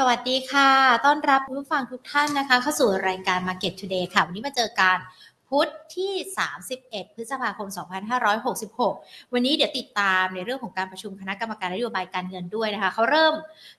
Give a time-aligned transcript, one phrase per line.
[0.00, 0.70] สวัสดีค่ะ
[1.06, 4.96] ต้อนรับผู้ฟังทุกท่านนะคะ เข้าสู่รายการ Market Today ค่ะ วันนี้มาเจอกัน
[5.50, 6.12] พุธที่
[6.64, 7.68] 31 พฤษภาคม
[8.50, 13.34] 2566 วันนี้เดี๋ยวติดตามในเรื่องของการประชุมคณะกรรมการนโยบายการเงินด้วยนะคะเขาเริ่ม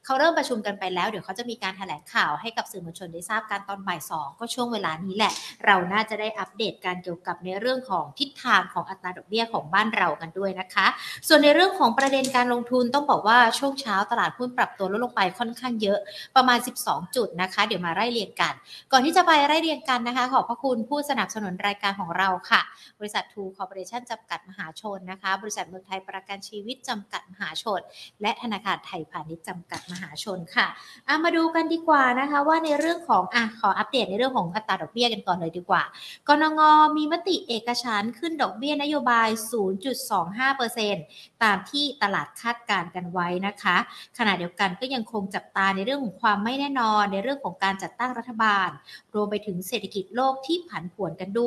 [0.06, 5.32] เขาเริ่มประชุมกันไปแล้ว เดี๋ยวเขาจะมีการแถลงข่าวให้กับสื่อมวลชนได้ทราบการตอนบ่ายสองก็ช่วงเวลานี้แหละ
[5.66, 10.88] เราน่าจะได้อัปเดตการเกี่ยวกับในเรื่องของทิศทางของอัตราดอกเบี้ยของบ้านเรากันด้วยนะคะ
[11.28, 16.00] ส่วนในเรื่องของประเด็นการลงทุนต้องบอกว่าช่วงเช้าตลาดหุ้นปรับตัวลดลงไปค่อนข้างเยอะ
[16.36, 18.54] ประมาณ 12 จุดนะคะ เดี๋ยวมาไล่เรียงกัน
[18.92, 22.62] ก่อนที่จะไปไล่เรียงกันนะคะ ขอบพระคุณผู้สนับสนุนรายการของเราค่ะ
[23.00, 27.82] บริษัททูคอร์ปอเรชั่นจำกัดมหาชนนะคะ บริษัทเมืองไทยประกันชีวิตจำกัดมหาชน
[28.22, 30.68] และธนาคารไทยพาณิชย์จำกัดมหาชนค่ะ
[31.08, 35.84] อะมาดูกันดีกว่านะคะว่าในเรื่องของอะขออัปเดตในเรื่องของอัตราดอกเบี้ยกันก่อนเลยดีกว่า
[36.28, 36.62] กรง
[36.98, 39.30] มีมติเอกฉันขึ้นดอกเบี้ยนโยบาย
[40.56, 43.78] 0.25%ตามที่ตลาดคาดการณ์กันไว้นะคะ
[44.18, 48.70] ขณะเดียวกันก็ยังคงจับตาในเรื่องของความไม่แน่นอน ในเรื่องของการจัดตั้งรัฐบาล
[49.16, 51.47] รวมไปถึงเศรษฐกิจโลกที่ผันผวนกันด้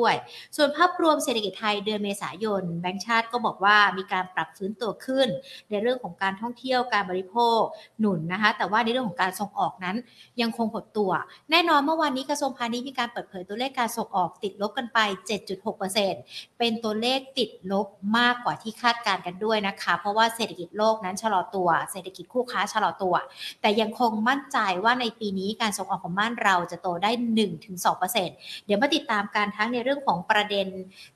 [0.55, 5.27] ส่วนภาพรวมเศรษฐกิจไทยเดือนเมษายน แบงก์ชาติก็บอกว่ามีการปรับฟื้นตัวขึ้น
[5.69, 7.59] ในเรื่องของการท่องเที่ยวการบริโภค
[7.99, 9.95] หนุนนะคะ แต่ว่าในเรื่องของการส่งออกนั้น
[10.41, 11.11] ยังคงหดตัว
[11.51, 14.99] แน่นอนเมื่อวานนี้กระทรวงพาณิชย์มีการเปิดเผยตัวเลขการส่งออกติดลบกันไป
[15.79, 23.15] 7.6%เป็นตัวเลขติดลบมากกว่าที่คาดการณ์กันด้วยนะคะ เพราะว่าเศรษฐกิจโลกนั้นชะลอตัว เศรษฐกิจคู่ค้าชะลอตัว
[23.61, 27.11] แต่ยังคงมั่นใจว่าในปีนี้การส่งออกของบ้านเราจะโตได้
[27.89, 30.67] 1-2%เดี๋ยวมาติดตามการทั้งในเรื่องื่องของประเด็น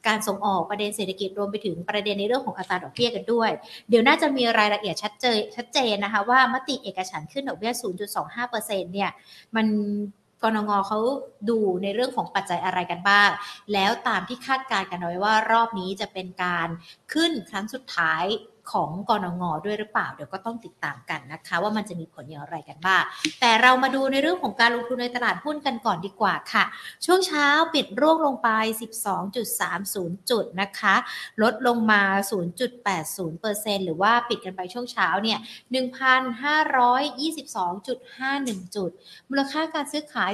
[0.07, 3.49] การส่งออกประเด็นเศรษฐกิจรวมไปถึงประเด็นในเรื่องของอัตราดอกเบี้ยกันด้วย
[3.89, 7.71] เดี๋ยวน่าจะมีรายละเอียดชัดเจนชัดเจนนะคะว่ามติเอกฉันขึ้นดอกเบี้ย
[8.33, 9.11] 0.25%เนี่ย
[9.55, 9.67] มัน
[10.43, 10.99] กรงงเขา
[11.49, 13.29] ดูในเรื่องของปัจจัยอะไรกันบ้าง
[13.73, 16.67] แล้วตามที่คาดการณ์กันไว้ว่ารอบนี้จะเป็นการ
[17.13, 18.25] ขึ้นครั้งสุดท้าย
[18.71, 23.03] ของกรงงด้วยหรือเปล่า เดี๋ยวก็ต้องติดตามกันนะคะ ว่ามันจะมีผลอย่างไรกันบ้าง
[23.39, 26.63] แต่เรามาดูในเรื่องของการลงทุนในตลาดหุ้นกันก่อนดีกว่าค่ะ
[27.05, 28.49] ช่วงเช้าปิดร่วงลงไป
[29.39, 30.95] 12.30 จุดนะคะ
[31.41, 32.01] ลดลงมา
[33.13, 35.39] 0.80%หรือว่าปิดกันไปช่วงเช้าเนี่ย
[35.75, 38.89] 1,522.51 จุด
[39.29, 40.31] มูลค่าการซื้อขาย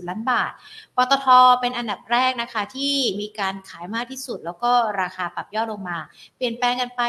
[0.00, 0.52] 23,248.70 ล้านบาท
[0.96, 1.26] ปตท
[1.60, 5.98] เป็นอันดับแรกนะคะที่มีการขายมากที่สุดแล้วก็ราคาปรับย่อลงมา
[6.36, 7.02] เปลี่ยนแปลงกันไป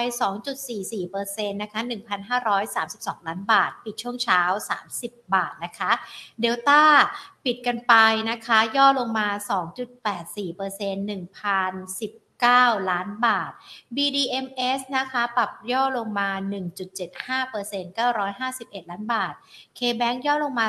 [0.74, 1.80] 2.44%นะคะ
[2.54, 4.42] 1,532 ล้านบาท ปิดช่วงเช้า
[4.90, 5.92] 30 บาทนะคะ
[6.42, 6.82] เดลต้า
[7.46, 7.94] ปิดกันไป
[8.30, 9.28] นะคะ ย่อลงมา
[10.24, 10.98] 2.84%
[12.12, 13.52] 1,010 9 ล้านบาท
[13.96, 16.30] BDMs นะคะปรับย่อลงมา
[16.94, 17.98] 1.75%
[18.40, 19.34] 951 ล้านบาท
[19.78, 20.68] KBank ย่อลงมา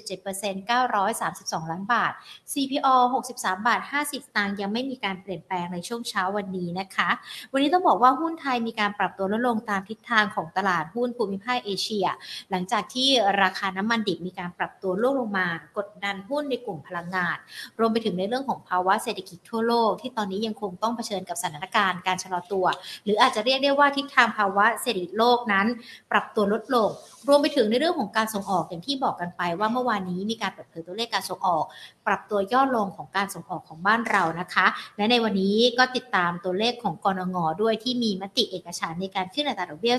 [0.00, 0.70] 0.77%
[1.10, 2.12] 932 ล้านบาท
[2.52, 2.96] CPO
[3.30, 7.08] 63 บาท 50 สตางค์ยังไม่มีการเปลี่ยนแปลงในช่วงเช้าวันนี้นะคะ
[7.52, 12.06] วันนี้ต้องบอกว่าหุ้นไทยมีการปรับตัวลดลงตามทิศทางของตลาดหุ้นภูมิภาคเอเชีย
[12.50, 13.08] หลังจากที่
[13.42, 17.36] ราคาน้ำมันดิบมีการปรับตัวลดลงมากดดันหุ้นในกลุ่มพลังงาน
[17.78, 22.66] รวมไปถึงในเรื่องของภาวะเศรษฐกิจทั่วโลกที่ตอนนี้ยังคงต้องเผชิญกับสถานการณ์การชะลอตัว
[23.04, 25.66] หรืออาจจะเรียกได้ว่าทิศทางภาวะเศรษฐกิจโลกนั้น
[26.10, 26.88] ปรับตัวลดลง
[27.28, 31.64] รวมไปถึงในเรื่องของการส่งออกอย่างที่บอกกันไป ว่าเมื่อวานนี้มีการเปิดเผยตัวเลขการส่งออก
[32.06, 34.66] ปรับตัวย่อลงของการส่งออกของบ้านเรานะคะ
[34.96, 39.96] และในวันนี้ก็ติดตามตัวเลขของกรงงด้วยที่มีมติเอกฉันในการขึ้นอัตราดอกเบี้ย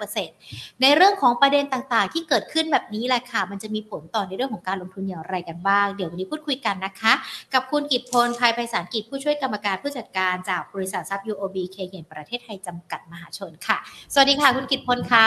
[0.00, 7.12] 0.25%ในเรื่องของประเด็นต่างๆ ที่เกิดขึ้นแบบนี้แหละค่ะ มันจะมีผลต่อในเรื่องของการลงทุนอย่างไรกันบ้าง เดี๋ยววันนี้พูดคุยกันนะคะ
[7.54, 13.78] กับคุณกิตพลภายไพศาลกิจผู้ช่วยกรรมการผู้จัดการจากบริษัททรัพย์ UOB เคเประเทศไทยจำกัดมหาชนค่ะ
[14.12, 15.26] สวัสดีค่ะคุณกิตพลคะ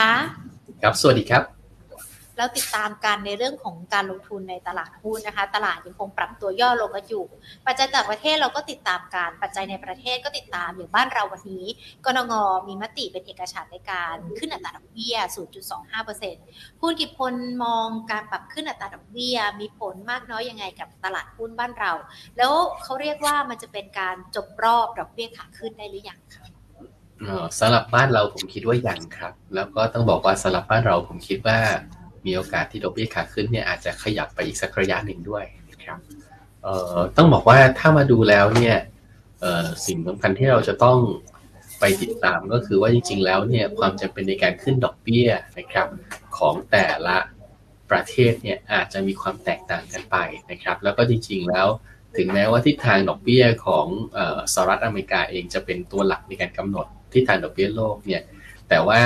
[0.82, 1.59] ครับ สวัสดีครับ
[2.40, 7.24] แล้วติดตามกันในเรื่องของการลงทุนในตลาดหุ้นนะคะ ตลาดยังคงปรับตัวย่อลงกันอยู่
[7.66, 11.66] ปัจจัยจากประเทศเราก็ติดตามการ ปัจจัยในประเทศก็ติดตามอย่างบ้านเราวันนี้
[12.04, 12.32] กรง
[12.68, 15.16] มีมติเป็นเอกฉันท์ในการขึ้นอัตราดอกเบี้ย
[15.98, 17.34] 0.25%คุณกิพล
[17.64, 21.92] มองการปรับขึ้นอัตราดอกเบี้ย มีผลมากน้อยยังไงกับตลาดหุ้นบ้านเรา
[22.36, 22.52] แล้ว
[22.82, 26.46] เขาเรียกว่ามันจะเป็นการจบรอบดอกเบี้ยขาขึ้นได้หรือยังคะ
[27.58, 31.58] สำหรับบ้านเราผมคิดว่ายังครับ แล้วก็ต้องบอกว่าสำหรับบ้านเราผมคิดว่า
[32.26, 35.98] มีโอกาสที่ดอกเบี้ยขาขึ้นเนี่ยอาจจะขยับไปอีกสักระยะหนึ่งด้วยนะครับ
[36.62, 38.76] เอ่อต้องบอกว่าถ้ามาดูแล้วเนี่ย
[39.40, 40.98] เอ่อสิ่งสำคัญที่เราจะต้อง
[41.80, 45.28] ไปติดตามก็คือว่าจริง ๆ แล้วเนี่ยความจำเป็นในการขึ้นดอกเบี้ย
[45.58, 45.88] นะครับ
[46.36, 47.16] ของแต่ละ
[47.90, 50.16] ประเทศเนี่ยอาจจะมีความแตกต่างกันไป
[50.50, 51.66] นะครับ แล้วก็จริง ๆ แล้ว
[52.16, 53.86] ถึงแม้ว่าทิศทางดอกเบี้ยของ
[54.54, 58.22] สหรัฐอเมริกาเองจะเป็นตัวหลักในการกำหนดทิศทางดอกเบี้ยโลกเนี่ย
[58.68, 59.00] แต่ว่า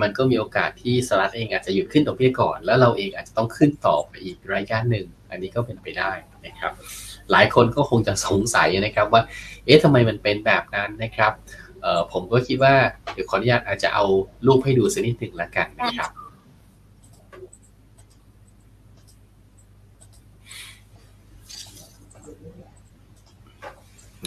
[0.00, 6.12] มันก็มีโอกาสที่สหรัฐเองอาจจะหยุดขึ้นดอกเบี้ยก่อน แล้วเราเองอาจจะต้องขึ้นต่อไปอีกระยะหนึ่ง อันนี้ก็เป็นไปได้
[6.46, 6.72] นะครับ
[7.30, 9.22] หลายคนก็คงจะสงสัยนะครับว่า
[9.64, 11.32] เอ๊ะทำไมมันเป็นแบบนั้นนะครับ
[11.82, 12.74] เออผมก็คิดว่า
[13.12, 14.04] เดี๋ยวขออนุญาตอาจจะเอา
[14.46, 16.10] รูปให้ดูสักนิดหนึ่งละกันนะครับ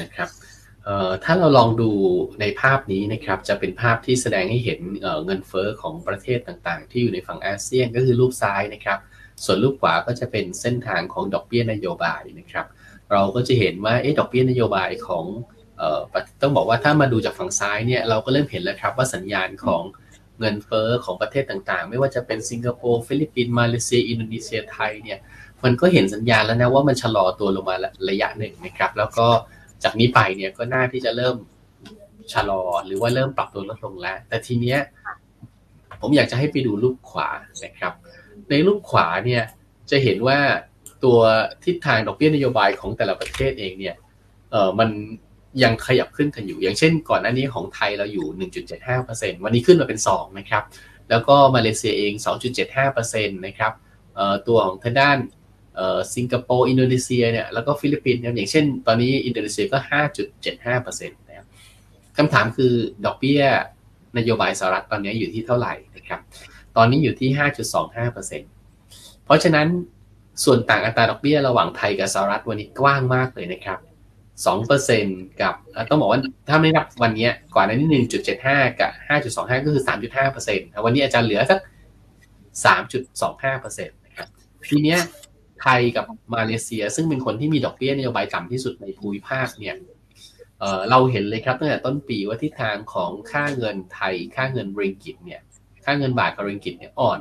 [0.01, 0.29] นะครับ
[1.23, 1.89] ถ้าเราลองดู
[2.41, 4.79] ในภาพนี้นะครับ จะเป็นภาพที่แสดงให้เห็น
[5.25, 8.99] เงินเฟอ้อของประเทศต่างๆ ที่อยู่ในฝั่งอาเซียนก็คือรูปซ้ายนะครับ
[9.43, 12.65] ส่วนรูปขวาก็จะเป็นเส้นทางของดอกเบี้ยนโยบายนะครับ
[13.11, 15.25] เราก็จะเห็นว่าเอ๊ะดอกเบี้ยนโยบายของ
[16.41, 19.83] ต้องบอกว่าถ้ามาดูจากฝั่งซ้ายเนี่ยเราก็เริ่มเห็นแล้วครับว่าสัญญาณของ
[20.39, 25.19] เงินเฟ้อของประเทศต่างๆ ไม่ว่าจะเป็นสิงคโปร์ฟิลิปปินส์มาเลเซีย อินโดนีเซียไทยเนี่ย
[25.63, 27.75] มันก็เห็นสัญญาณแล้วนะว่ามันชะลอตัวลงมา
[28.09, 29.27] ระยะหนึ่งนะครับ แล้วก็
[29.83, 31.35] จากนี้ไปเนี่ยก็น่าที่จะเริ่ม
[32.33, 34.79] ชะลอหรือว่าเริ่มปรับตัวลดลงแล้ว แต่ทีเนี้ย
[36.01, 37.29] ผมอยากจะให้ไปดูรูปขวา
[37.63, 37.93] นะครับ
[38.49, 39.43] ในรูปขวาเนี่ย
[39.91, 40.39] จะเห็นว่า
[41.03, 41.19] ตัว
[41.65, 43.95] ทิศทางดอกเบี้ยนโยบายของแต่ละประเทศเองเนี่ย
[44.51, 44.89] เออมัน
[45.63, 48.49] ยังขยับขึ้นกันอยู่ อย่างเช่น ก่อนหน้านี้ของไทยเราอยู่
[48.89, 50.63] 1.75%วันนี้ขึ้นมาเป็น 2 นะครับ
[51.09, 52.13] แล้วก็มาเลเซียเอง
[52.75, 53.73] 2.75%นะครับ
[54.47, 55.17] ตัวของทางด้าน
[56.15, 59.77] สิงคโปร์อินโดนีเซียเนี่ยแล้วก็ฟิลิปปินส์อย่างเช่นตอนนี้อินโดนีเซียก็
[60.37, 61.47] 5.75%นะครับ
[62.17, 62.73] คำถามคือ
[63.05, 63.41] ดอกเบี้ย
[64.17, 66.19] นโยบายสหรัฐตอนนี้อยู่ที่เท่าไหร่นะครับ
[66.77, 67.29] ตอนนี้อยู่ที่
[68.07, 69.67] 5.25%เพราะฉะนั้น
[70.43, 73.79] ส่วนต่างอัตราดอกเบี้ยระหว่างไทยกับสหรัฐวันนี้กว้างมากเลยนะครับ
[74.59, 75.55] 2%กับ
[75.89, 76.19] ต้องบอกว่า
[76.49, 77.87] ถ้าไม่นับวันนี้ก่อนหน้านี้
[78.33, 78.91] 1.75 กับ
[79.21, 79.83] 5.25 ก็คือ
[80.31, 81.59] 3.5%วันนี้อาจารย์เหลือสัก
[82.65, 84.27] 3.25%นะครับ
[84.69, 84.99] ทีเนี้ย
[85.61, 86.05] ไทยกับ
[86.35, 89.75] มาเลเซีย ซึ่งเป็นคนที่มีดอกเบี้ยนโยบายต่ำที่สุดในภูมิภาคเนี่ย
[90.59, 95.41] เเราเห็นเลยครับตั้งแต่ต้นปีว่าทิศทางของค่าเงินไทย ค่าเงินริงกิตเนี่ย
[95.85, 97.19] ค่าเงินบาทกับริงกิตเนี่ยอ่อน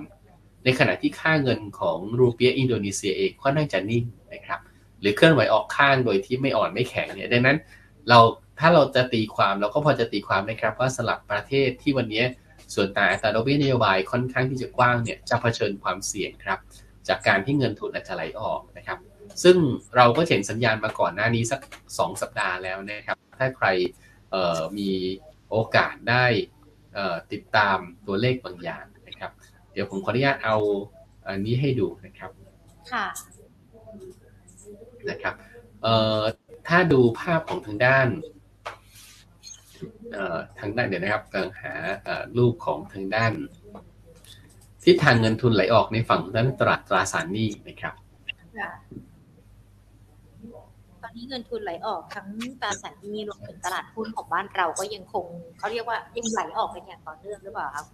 [0.64, 4.60] ในขณะที่ค่าเงินของรูเปียอินโดนีเซียเองค่อนข้างจะนิ่งนะครับ
[5.00, 7.56] หรือเคลื่อนไหวออกข้างโดยที่ไม่อ่อนไม่แข็งเนี่ยดังนั้น
[8.08, 8.18] เรา
[8.60, 12.24] ถ้าเราจะตีความเราก็พอจะตีความนะครับว่าสลับประเทศที่วันนี้
[12.74, 16.58] ส่วนต่างอัตราดอกเบี้ยนโยบายค่อนข้างที่จะกว้างเนี่ยจะเผชิญความเสี่ยงครับ
[17.08, 18.98] จากการที่เงินทุนอาจจะไหลออกนะครับ
[19.42, 19.56] ซึ่ง
[19.96, 21.60] เราก็เห็นสัญญาณมาก่อนหน้านี้สัก
[21.92, 23.66] 2 สัปดาห์แล้วนะครับ ถ้าใคร
[24.78, 24.90] มี
[25.50, 26.24] โอกาสได้
[27.32, 29.32] ติดตามตัวเลขบางอย่างนะครับ
[29.72, 30.56] เดี๋ยวผมขออนุญาตเอา
[31.26, 32.30] อันนี้ให้ดูนะครับ
[32.92, 33.06] ค่ะ
[35.10, 35.34] นะครับ
[36.68, 38.08] ถ้าดูภาพของทางด้าน
[40.60, 41.74] ทางด้านเดี๋ยวนะครับกำลังหา
[42.36, 43.32] รูปของทางด้าน
[44.84, 47.94] ทิศทางเงินทุนไหลออกในฝั่งด้านตลาดตราสารหนี้นะครับ
[51.02, 52.26] ตอนนี้เงินทุนไหลออกทั้ง
[52.60, 55.26] ตราสารหนี้รวมถึงตลาดหุ้นของบ้านเราก็ยังคง
[55.58, 57.86] เขาเรียกว่ายังไหลออกเป็นอย่างต่อเนื่องหรือเปล่าครับ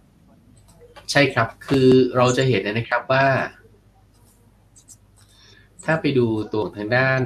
[1.11, 3.25] ใช่ครับ คือเราจะเห็นนะครับว่า
[5.85, 7.21] ถ้าไปดูตัวทางด้าน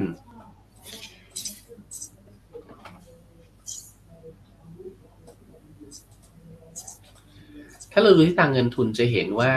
[7.92, 9.52] ถ้าเราดูที่ทางเงินทุนจะเห็นว่า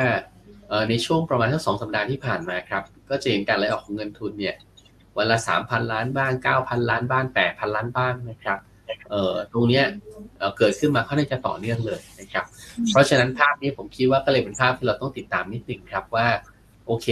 [0.91, 4.55] ในช่วงประมาณทั้งสองสัปดาห์ที่ผ่านมาครับ ก็จะเห็นการไหลออกของเงินทุนเนี่ย
[5.17, 8.59] วันละสามพันล้านบ้างเก้าพันล้านบ้างแปดพันล้านบ้างนะครับ
[9.11, 9.85] เอ่อตรงเนี้ย
[10.59, 12.45] เกิดขึ้นมาค่อนข้างจะต่อเนื่องเลยนะครับ
[12.91, 16.27] เพราะฉะนั้นภาพนี้ผมคิดว่าก็เลยเป็นภาพที่เราต้องติดตามนิดหนึ่งครับว่า
[16.87, 17.09] โอเค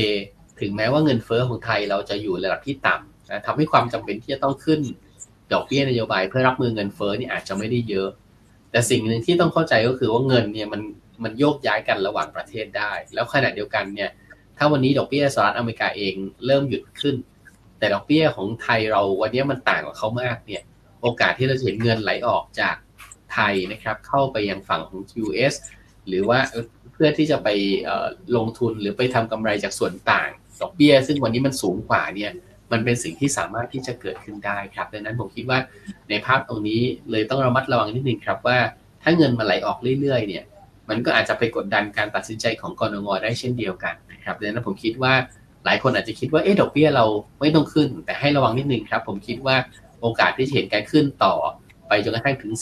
[0.61, 4.81] ถึงแม้ว่าเงินเฟอ้อของไทยเราจะอยู่ระดับที่ต่ำนะทำให้ความจำเป็นที่จะต้องขึ้น
[5.53, 8.09] ดอกเบี้ยนโยบาย เพื่อรับมือเงินเฟอ้อนี่อาจจะไม่ได้เยอะ
[8.71, 10.81] แต่สิ่งหนึ่งที่ต้องเข้าใจก็คือว่าเงินเนี่ยมัน
[11.25, 14.11] มันโยกย้ายกันระหว่างประเทศได้ แล้วขณะเดียวกันเนี่ย
[14.59, 16.15] ถ้าวันนี้ดอกเบี้ยสหรัฐอเมริกาเอง
[16.47, 17.17] เริ่มหยุดขึ้น
[17.79, 20.63] แต่ดอกเบี้ยของไทยเราวันนี้มันต่างกับเขามากเนี่ย
[21.03, 22.77] โอกาสที่เราจะเห็นเงินไหลออกจาก
[23.33, 25.55] ไทยนะครับ เข้าไปยังฝั่งของ US
[26.09, 26.39] หรือว่า
[26.93, 27.49] เพื่อที่จะไป
[28.37, 30.31] ลงทุนหรือไปทำกำไรจากส่วนต่าง
[30.63, 32.31] ดอกเบี้ย ซึ่งวันนี้มันสูงกว่าเนี่ย
[32.73, 35.59] มันเป็นสิ่งที่สามารถที่จะเกิดขึ้นได้ครับ ดังนั้นผมคิดว่า
[36.11, 38.59] ในภาพตรงนี้เลยต้องระมัดระวังนิดนึงครับว่า
[39.03, 40.45] ถ้าเงินมาไหลออกเรื่อยๆ เนี่ย
[40.91, 45.13] มันก็อาจจะไปกดดันการตัดสินใจของกรงงได้เช่นเดียวกันนะครับดังนั้นผมคิดว่า
[45.65, 47.07] หลายคนอาจจะคิดว่าเอ๊ะดอกเบี้ยเรา
[47.41, 49.57] ไม่ต้องขึ้น แต่ให้ระวังนิดนึงครับ ผมคิดว่า
[50.01, 51.35] โอกาสที่จะเห็นการขึ้นต่อ
[51.89, 52.53] ไปจนกระทั่งถึง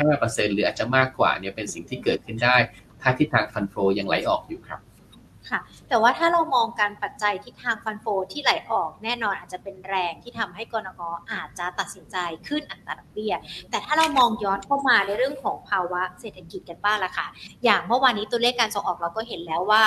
[0.00, 2.56] 2.5%หรืออาจจะมากกว่าเนี่ยเป็นสิ่งที่เกิดขึ้นได้
[3.00, 4.80] ถ้าทิศทางฟันโฟยังไหลออกอยู่ครับ
[5.50, 12.16] ค่ะ แต่ว่าถ้าเรามองการปัจจัยทิศทางฟันโฟที่ไหลออกแน่นอนอาจจะเป็นแรงที่ทำให้กรงงอาจจะตัดสินใจ
[12.48, 13.34] ขึ้นอัตราดอกเบี้ย
[13.70, 17.26] แต่ถ้าเรามองย้อนเข้ามาในเรื่องของภาวะเศรษฐกิจกันบ้างละค่ะ
[17.64, 19.84] อย่างเมื่อวานนี้ตัวเลขการส่งออกเราก็เห็นแล้วว่า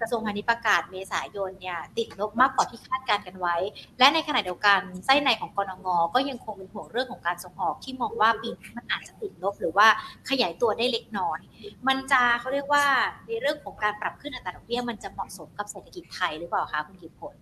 [0.00, 3.56] กระทรวงพาณิชย์ประกาศเมษายนเนี่ยติดลบมากกว่าที่คาดการกันไว้
[3.98, 9.86] และในขณะเดียวกันไส้ในของกรงงก็ยังคงเป็นห่วงเรื่องของการส่งออกที่มองว่าปีนี้มันอาจจะติดลบหรือว่า
[10.30, 11.40] ขยายตัวได้เล็กน้อย
[11.88, 12.84] มันจะเขาเรียกว่า
[13.26, 17.34] ในเรื่องของการปรับขึ้นอัตราดอกเบี้ยมันจะเหมาะสมกับเศรษฐกิจไทยหรือเปล่าคะคุณกิตผล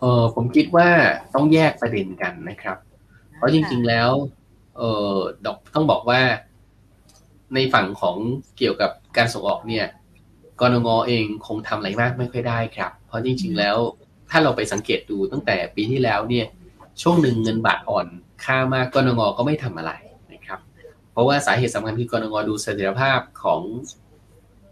[0.00, 0.88] เออผมคิดว่า
[1.34, 2.78] ต้องแยกประเด็นกันนะครับ
[3.36, 4.10] เพราะจริง ๆแล้ว
[4.76, 4.82] เอ
[5.12, 5.16] อ
[5.46, 6.20] ดอกต้องบอกว่า
[7.54, 8.16] ในฝั่งของ
[8.58, 9.86] เกี่ยวกับการส่งออกเนี่ย
[10.60, 13.76] กรงงเองคงทำอะไรมากไม่ค่อยได้ครับ เพราะจริง ๆ แล้ว
[14.30, 16.46] ถ้าเราไปสังเกตดูตั้งแต่ปีที่แล้วเนี่ย
[17.02, 18.06] ช่วงหนึ่งเงินบาทอ่อน
[18.44, 19.92] ค่ามากกรงงก็ไม่ทำอะไร
[20.32, 20.60] นะครับ
[21.12, 23.60] เพราะว่าสาเหตุสำคัญคือกรงงดูเสถียรภาพของ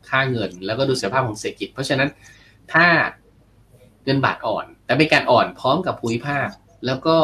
[0.09, 2.09] ค่าเงิน แล้วก็ดูเสถียรภาพของเศรษฐกิจ เพราะฉะนั้น
[2.73, 2.87] ถ้า
[4.05, 6.49] เงินบาทอ่อน แต่เป็นการอ่อนพร้อมกับภูมิภาค
[6.87, 7.17] แล้วก็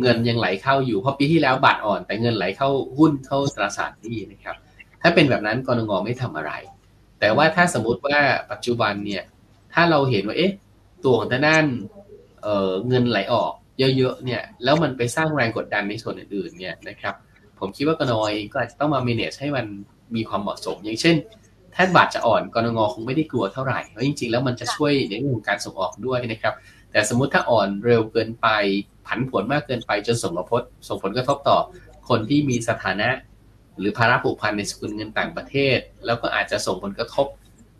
[0.00, 4.56] เงินยังไหลเข้าอยู่เพราะปีที่แล้วบาทอ่อน แต่เงินไหลเข้าหุ้นเข้าตราสารหนี้นะครับ
[5.02, 6.52] ถ้าเป็นแบบนั้นกรงงไม่ทำอะไร
[7.20, 8.18] แต่ว่าถ้าสมมติว่า
[8.50, 9.22] ปัจจุบันเนี่ย
[9.74, 10.52] ถ้าเราเห็นว่าเอ๊ะ
[11.04, 11.64] ตัวของทางด้าน
[12.42, 17.14] เเงินไหลออกเยอะๆเนี่ยแล้วมันไปสร้างแรงกดดันในส่วนอื่นๆเนี่ยนะครับ
[17.58, 19.66] ผมคิดว่ากรงเองก็อาจจะต้องมา manage ให้มัน
[20.14, 21.16] มีความเหมาะสม อย่างเช่น
[21.74, 26.54] ถ้าบาทจะอ่อนกรงงคงไม่ได้กลัวเท่าไหร่เพราะจริงๆ แล้วมันจะช่วยในเรื่องของการส่งออกด้วยนะครับ
[26.92, 28.48] แต่สมมุติถ้าอ่อนเร็วเกินไป
[29.06, 31.58] ผันผวนมากเกินไปจนส่งผลส่งผลกระทบต่อ
[32.08, 33.08] คนที่มีสถานะ
[33.78, 37.26] หรือภาระผูกพันในสกุลเงินต่างประเทศ แล้วก็อาจจะส่งผลกระทบ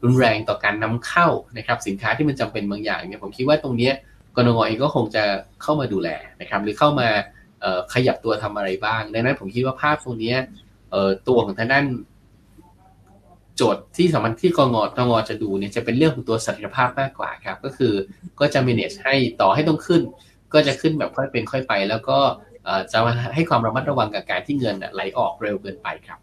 [0.05, 3.91] รุนแรงต่อการนำเข้านะครับ สินค้าที่มันจำเป็นบางอย่างเนี่ยผมคิดว่าตรงนี้
[4.37, 5.25] กรงเองก็คงจะ
[5.63, 6.09] เข้ามาดูแล
[6.41, 7.09] นะครับ หรือเข้ามา
[7.95, 10.35] ขยับตัวทำอะไรบ้างดังนั้นผมคิดว่าภาพตรงนี้
[11.29, 11.85] ตัวของทางด้าน
[13.57, 17.93] โจทย์ที่สำคัญที่กงกงจะดูเนี่ยจะเป็นเรื่องของตัวศักยภาพมากกว่าครับ ก็คือ
[18.41, 20.03] ก็จะ manage ให้ต่อให้ต้องขึ้น
[20.55, 22.19] ก็จะขึ้นแบบค่อยเป็นค่อยไป แล้วก็
[22.93, 22.99] จะ
[23.35, 26.21] ให้ความระมัดระวังกับการที่เงินไหลออกเร็วเกินไปครับ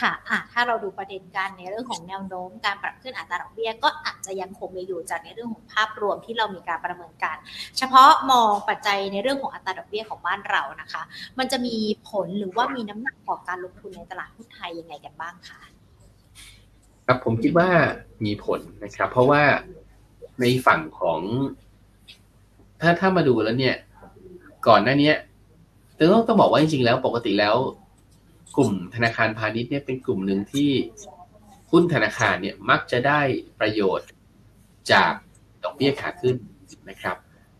[0.00, 7.36] ค่ะะถ้าเราดูประเด็นการในเรื่องของแนวโน้มการปรับขึ้นอัตราดอกเบี้ยก็อาจจะยังคงมีอยู่จากในเรื่องของภาพรวมที่เรามีการประเมินการ
[7.78, 11.02] เฉพาะมองปัจจัยในเรื่องของอัตราดอกเบี้ยของบ้านเรานะคะ
[11.38, 11.76] มันจะมี
[12.08, 15.60] ผลหรือว่ามีน้ำหนักต่อการลงทุนในตลาดหุ้นไทยยังไงกันบ้างคะ
[17.06, 17.68] ครับผมคิดว่า
[18.24, 19.42] มีผลนะครับ เพราะว่า
[20.40, 21.20] ในฝั่งของ
[22.80, 23.76] ถ้าถ้ามาดูแล้วเนี่ย
[24.68, 25.12] ก่อนหน้านี้
[26.12, 27.56] ต้องต้องบอกว่าจริงๆแล้ว ปกติแล้ว
[28.56, 30.70] กลุ่มธนาคารพาณิชย์เนี่ยเป็นกลุ่มหนึ่งที่
[31.70, 33.20] หุ้นธนาคารเนี่ยมักจะได้
[33.60, 34.08] ประโยชน์
[34.92, 35.12] จาก
[35.64, 36.36] ดอกเบี้ยขาขึ้น
[36.88, 37.16] นะครับ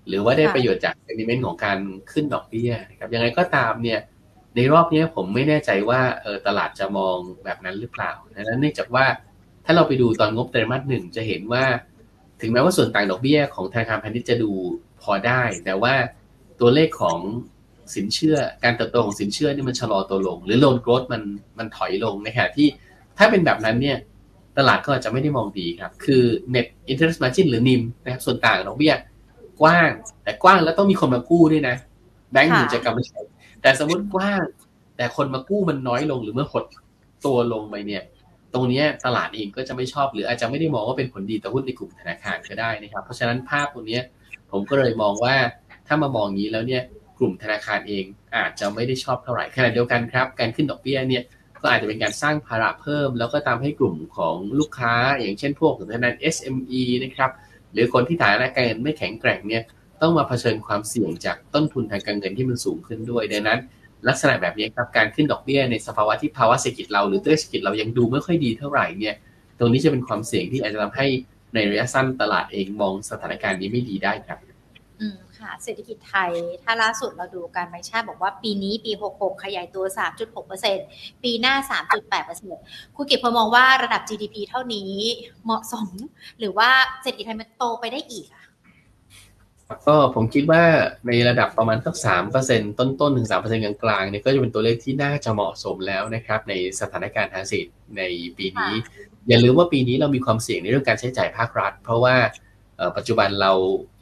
[0.09, 1.79] หรือว่าได้ประโยชน์จากเซนิเมนต์ของการ
[2.13, 4.01] ขึ้นดอกเบี้ยนะครับ ยังไงก็ตามเนี่ย
[4.57, 9.05] ในรอบนี้ผมไม่แน่ใจว่าเออตลาดจะมองแบบนั้นหรือเปล่าดังนั้นเนื่องจากว่า
[9.65, 11.65] ถ้าเราไปดูตอนงบไตรมาสหนึ่งจะเห็นว่า
[12.41, 14.51] ถึงแม้ว่าส่วนต่างดอกเบี้ยของธนาคารพาณิชย์จะดู
[15.03, 15.95] พอได้ แต่ว่า
[16.61, 17.19] ตัวเลขของ
[17.95, 21.23] สินเชื่อการเติบโตของสินเชื่อนี่มันชะลอตัวลง หรือโลนโกรดมัน
[21.59, 22.69] มันถอยลงในขณะที่
[23.19, 23.99] ถ้าเป็นแบบนั้นเนี่ย
[24.59, 26.23] ตลาดก็จะไม่ได้มองดีครับ คือ
[26.55, 28.95] net interest margin หรือ NIM นะครับส่วนต่างดอกเบี้ย
[29.61, 29.91] กว้าง
[30.25, 31.77] แต่กว้างแล้วต้องมีคนมากู้ด้วยนะ
[32.33, 33.21] แบงก์ถึงจะกำไม่ใช่
[33.63, 34.45] แต่สมมติกว้าง
[34.97, 36.65] แต่คนมากู้มันน้อยลงหรือเมื่อหด
[37.27, 38.03] ตัวลงไปเนี่ย
[38.55, 44.01] ตรงนี้ตลาดเองก็จะไม่ชอบหรืออาจจะไม่ได้มองว่าเป็นผลดีต่อหุ้นในกลุ่มธนาคารก็ได้นะครับ เพราะฉะนั้นภาพตรงนี้
[44.51, 45.37] ผมก็เลยมองว่า
[45.87, 46.83] ถ้ามามองงนี้แล้วเนี่ย
[47.19, 48.05] กลุ่มธนาคารเอง
[48.37, 51.23] อาจจะไม่ได้ชอบเท่าไหร่ขณะเดียวกันครับ การขึ้นดอกเบี้ยเนี่ย
[51.63, 57.31] ก็อาจจะเป็นการสร้างภาระเพิ่ม แล้วก็ตามให้กลุ่มของลูกค้า อย่างเช่นพวกธนาคาร SME นะครับ
[57.73, 59.63] หรือคนที่ฐานะการเงินไม่แข็งแกร่งเนี่ย
[60.03, 63.61] ต้องมาเผชิญความเสี่ยงจากต้นทุนทางการเงินที่มันสูงขึ้นด้วยดังนั้น
[64.09, 69.15] ลักษณะแบบนี้ครับการขึ้นดอกเบี้ยในสภาวะที่ภาวะเศรษฐกิจเราหรือตัวเศรษฐกิจเรายังดูไม่ค่อยดีเท่าไหร่เนี่ย
[69.59, 71.07] ตรงนี้จะเป็นความเสี่ยงที่อาจจะทำให้
[71.55, 74.39] ในระยะสั้นตลาดเองมองสถานการณ์นี้ไม่ดีได้ครับ
[75.01, 76.31] อืมค่ะเศรษฐกิจไทย
[76.63, 79.85] ถ้าล่าสุดเราดูการแบงค์ชาติบอกว่าปีนี้ปี 66 ขยายตัว
[80.55, 81.55] 3.6%ปีหน้า
[82.21, 84.93] 3.8%คุณกิตพอมองว่าระดับ GDP เท่านี้
[85.45, 85.89] เหมาะสม
[86.39, 86.71] หรือว่า
[87.03, 88.42] เศรษฐกิจไทยมันโตไปได้อีกอะ
[89.87, 90.65] ก็ผมคิดว่า
[91.07, 98.03] ในระดับประมาณสักสามเปอร์เซ็นต้นต้นถึงสามเปอร์เซ็นกลางๆเนี่ยก็จะเป็นตัวเลขที่น่าจะเหมาะสมแล้วนะครับ ในสถานการณ์ทางเศรษฐกิจใน
[98.39, 98.75] ปีนี้
[99.29, 102.17] อย่าลืมว่าปีนี้เรามีความเสี่ยงในเรื่องการใช้จ่ายภาครัฐ เพราะว่า
[102.97, 103.53] ปัจจุบันเรา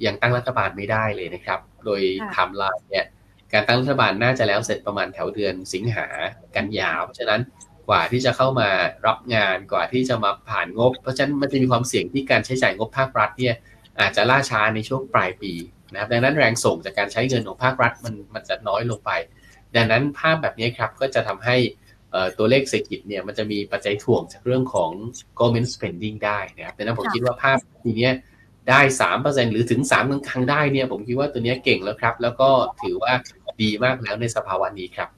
[0.07, 2.01] ยังตั้งรัฐบาลไม่ได้เลยนะครับ โดย
[2.33, 3.07] ไทม์ไลน์เนี่ย
[3.53, 6.07] การตั้งรัฐบาลน่าจะแล้วเสร็จประมาณแถวเดือนสิงหา
[6.57, 7.41] กันยาวเพราะฉะนั้น
[7.89, 8.69] กว่าที่จะเข้ามา
[9.07, 13.55] รับงานกว่าที่จะมาผ่านงบ เพราะฉะนั้นมันจะมีความเสี่ยงที่การใช้จ่ายงบภาครัฐเนี่ย
[14.01, 15.53] อาจจะล่าช้าในช่วงปลายปี
[15.93, 19.11] นะครับดังนั้นแรงส่งจากการใช้เงินของภาครัฐมันมันจะน้อยลงไป
[19.77, 21.57] ดังนั้นภาพแบบนี้ครับก็จะทำให้
[22.39, 24.91] ตัวเลขเศรษฐกิจเนี่ยมันจะมีปัจจัยถ่วงจากเรื่องของ
[25.39, 28.15] government spending ได้นะครับดังนั้นผมคิดว่าภาพทีเนี้ย
[28.69, 32.49] ได้สามเปอร์เซ็นหรือถึงสามครั้งได้เนี่ยผมคิดว่าตัวนี้เก่งแล้วครับ แล้วก็
[32.83, 33.13] ถือว่า
[33.63, 35.09] ดีมากแล้วในสภาวะนี้ครับ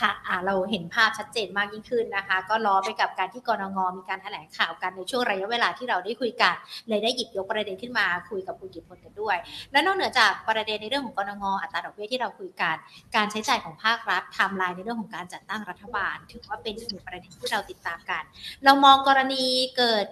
[0.00, 0.12] ค่ะ
[0.46, 6.54] เราเห็นภาพชัดเจนมากยิ่งขึ้นนะคะ ก็ล้อไปกับการที่กรงงมีการแถลงข่าวกันในช่วงระยะเวลาที่เราได้คุยกัน
[6.88, 9.36] เลยได้หยิบยกประเด็นขึ้นมาคุยกับคุณกิตพลกันด้วย
[9.72, 12.76] และนอกเหนือจากประเด็นในเรื่องของกรงงอัตราดอกเบี้ยที่เราคุยกัน
[13.16, 18.22] การใช้จ่ายของภาครัฐทำลายในเรื่องของการจัดตั้งรัฐบาล ถือว่าเป็นอีกหนึ่งประเด็นที่เราติดตามกัน
[18.64, 19.44] เรามองกรณี
[19.76, 20.06] เกิด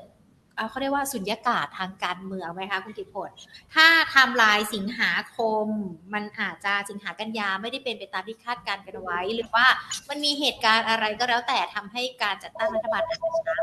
[0.69, 3.31] เขาเรียกว่าสุญญากาศทางการเมืองไหมคะคุณกิตพล
[3.75, 5.67] ถ้าทำลายสิงหาคม
[6.15, 9.67] มันอาจจะสิงหากันยาไม่ได้เป็นไปตามที่คาดการกันไว้ หรือว่า
[10.09, 13.57] มันมีเหตุการณ์อะไรก็แล้วแต่ทำให้การจัดตั้งรัฐบาลอาจจะช้า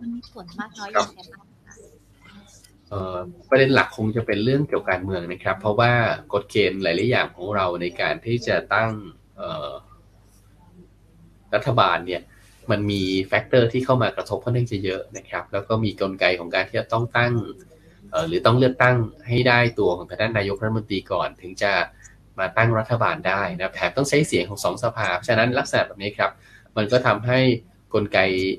[0.00, 1.46] มันมีผลมากน้อยอย่างไรบ้าง
[3.50, 5.92] ประเด็นหลักคงจะเป็นเรื่องเกี่ยวกับการเมืองนะครับ เพราะว่า
[6.32, 8.90] กฎเกณฑ์หลาย ๆ อย่างของเราในการที่จะตั้ง
[11.54, 12.22] รัฐบาลเนี่ย
[12.70, 17.32] มันมีแฟกเตอร์ที่เข้ามากระทบค่อนข้างจะเยอะนะครับ แล้วก็มีกลไกของการที่จะต้องตั้ง
[18.28, 18.96] หรือต้องเลือกตั้ง
[19.28, 21.72] ให้ได้ตัวของทางด้านนายกรัฐมนตรีก่อน ถึงจะ
[22.38, 26.30] มาตั้งรัฐบาลได้นะแถมต้องใช้เสียงของสองสภาฉะนั้นลักษณะแบบนี้ครับ
[26.76, 27.38] มันก็ทำให้
[27.94, 28.18] กลไก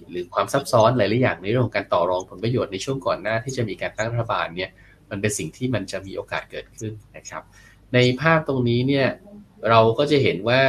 [0.10, 4.69] หรือความซับซ้อนหลาย ๆ อย่างในเรื่องของการต่อรองผลประโยชน์ในช่วงก่อนหน้าที่จะมีการตั้งรัฐบาลเนี่ย
[5.10, 7.43] มันเป็นสิ่งที่มันจะมีโอกาสเกิดขึ้นนะครับ
[7.93, 9.07] ในภาพตรงนี้เนี่ย
[9.69, 10.62] เราก็จะเห็นว่า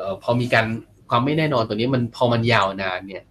[0.00, 0.66] ออพอมีการ
[1.10, 3.22] ความไม่แน่นอนตัวนี้มันพอมันยาวนานเนี่ย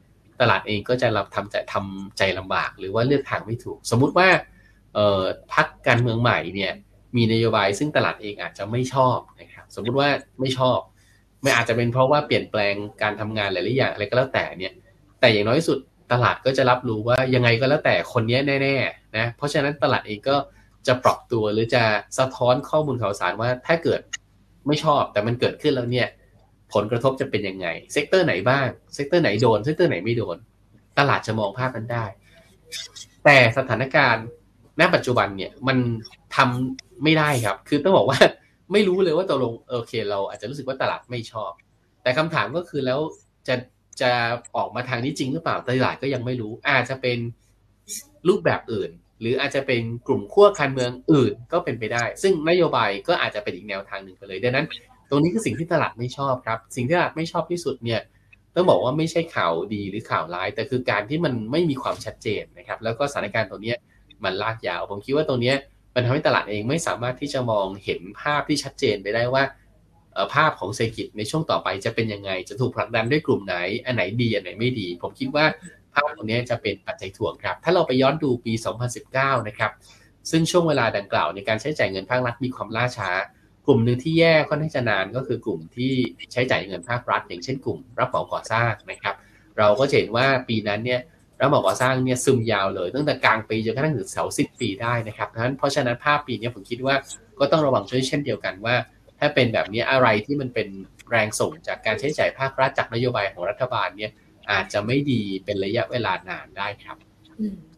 [0.41, 4.27] ตลาดเองก็จะรับทำใจทำใจลำบาก หรือว่าเลือกทางไม่ถูก สมมุติว่า
[5.53, 6.71] พักการเมืองใหม่เนี่ย
[7.15, 10.79] มีนโยบายซึ่งตลาดเองอาจจะไม่ชอบนะครับสมมุติว่าไม่ชอบ
[11.41, 14.73] ไม่อาจจะเป็นเพราะว่าเปลี่ยนแปลงการทำงานหลายๆอย่างอะไรก็แล้วแต่เนี่ย
[15.19, 15.77] แต่อย่างน้อยสุด
[16.11, 20.35] ตลาดก็จะรับรู้ว่ายังไงก็แล้วแต่คนนี้แน่ๆนะเพราะฉะนั้นตลาดเองก็
[20.87, 21.83] จะปรับตัวหรือจะ
[22.17, 24.01] สะท้อนข้อมูลข่าวสารว่าถ้าเกิด
[24.67, 26.07] ไม่ชอบแต่มันเกิดขึ้นแล้วเนี่ย
[26.73, 30.37] ผลกระทบจะเป็นยังไง sector ไหนบ้าง sector ไหนโดน sector ไหนไม่โดน
[30.99, 32.05] ตลาดจะมองภาพนั้นได้
[33.25, 34.25] แต่สถานการณ์
[34.79, 35.77] ณปัจจุบันเนี่ยมัน
[36.35, 38.19] ทำไม่ได้ครับ คือต้องบอกว่า
[38.71, 41.51] ไม่รู้เลยว่าตกลงโอเค เราอาจจะรู้สึกว่าตลาดไม่ชอบ
[42.03, 42.99] แต่คำถามก็คือแล้ว
[43.47, 43.55] จะ
[44.01, 44.11] จะ
[44.55, 47.17] ออกมาทางนี้จริงหรือเปล่าตลาดก็ยังไม่รู้ อาจจะเป็น
[48.27, 54.67] รูปแบบอื่น หรืออาจจะเป็นกลุ่มขั้วการเมืองอื่นก็เป็นไปได้ ซึ่งนโยบายก็อาจจะเป็นอีกแนวทางหนึ่งไปเลยดังนั้น
[55.13, 58.01] รงนี้คือสิ่งที่ตลาดไม่ชอบครับ สิ่งที่ตลาดไม่ชอบที่สุดเนี่ย
[58.55, 63.73] ต้องบอกว่าไม่ใช่ข่าวดีหรือข่าวร้าย แต่คือการที่มันไม่มีความชัดเจนนะครับ แล้วก็สถานการณ์ตรงนี้
[64.23, 65.53] มันลากยาว ผมคิดว่าตรงนี้
[65.95, 69.43] มันทำให้ตลาดเองไม่สามารถที่จะมองเห็นภาพที่ชัดเจนไปได้ว่า
[70.33, 73.55] ภาพของเศรษฐกิจในช่วงต่อไปจะเป็นยังไง จะถูกผลักดันด้วยกลุ่มไหน
[73.85, 75.45] อันไหนดี อันไหนไม่ดี ผมคิดว่า
[75.93, 78.53] ภาพตรงนี้จะเป็นปัจจัยถ่วงครับ ถ้าเราไปย้อนดูปี
[78.99, 79.71] 2019 นะครับ
[80.31, 83.09] ซึ่งช่วงเวลาดังกล่าวในการใช้จ่ายเงินภาครัฐมีความล่าช้า
[83.67, 85.93] กลุ่มหนึ่งที่แย่ค่อนข้างจะนานก็คือกลุ่มที่
[86.31, 89.15] ใช้จ่ายเงินภาครัฐ อย่างเช่นกลุ่มรับเหมาก่อสร้างนะครับ
[89.57, 91.01] เราก็เห็นว่าปีนั้นเนี่ย
[91.41, 96.95] รับเหมาก่อสร้างเนี่ยซึมยาวเลย ตั้งแต่กลางปีจนกระทั่งถึงเสาสิบปีได้นะครับเพราะฉะนั้นเพราะฉะนั้นภาพปีนี้ผมคิดว่า
[97.39, 98.75] ก็ต้องระวังช่วยเช่นเดียวกันว่า
[99.19, 100.67] ถ้าเป็นแบบนี้อะไรที่มันเป็น
[101.09, 104.11] แรงส่งจากการใช้จ่ายภาครัฐจากนโยบายของรัฐบาลเนี่ย
[104.51, 106.97] อาจจะไม่ดีเป็นระยะเวลานานได้ครับ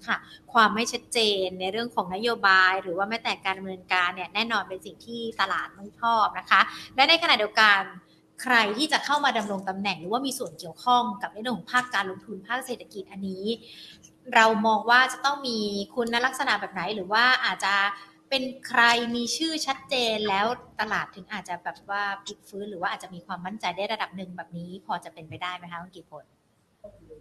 [0.08, 0.18] ค่ะ
[0.54, 6.62] ความไม่ชัดเจนในเรื่องของนโยบาย หรือว่าแม้แต่การดำเนินการเนี่ยแน่นอนเป็นสิ่งที่ตลาดไม่ชอบนะคะ
[6.96, 7.80] และในขณะเดียวกัน
[8.44, 13.46] ใครที่จะเข้ามาดำรงตำแหน่งหรือว่ามีส่วนเกี่ยวข้องกับในเรื่องของภาคการลงทุนภาคเศรษฐกิจอันนี้
[14.36, 15.58] เรามองว่าจะต้องมี
[15.96, 17.76] คุณลักษณะแบบไหนหรือว่าอาจจะ
[18.30, 18.82] เป็นใคร
[19.16, 20.46] มีชื่อชัดเจนแล้ว
[20.80, 26.26] ตลาดถึงอาจจะแบบว่าพลิกฟื้น หรือว่าอาจจะมีความมั่นใจได้ระดับหนึ่งแบบนี้ พอจะเป็นไปได้ไหมคะคุณกิตพล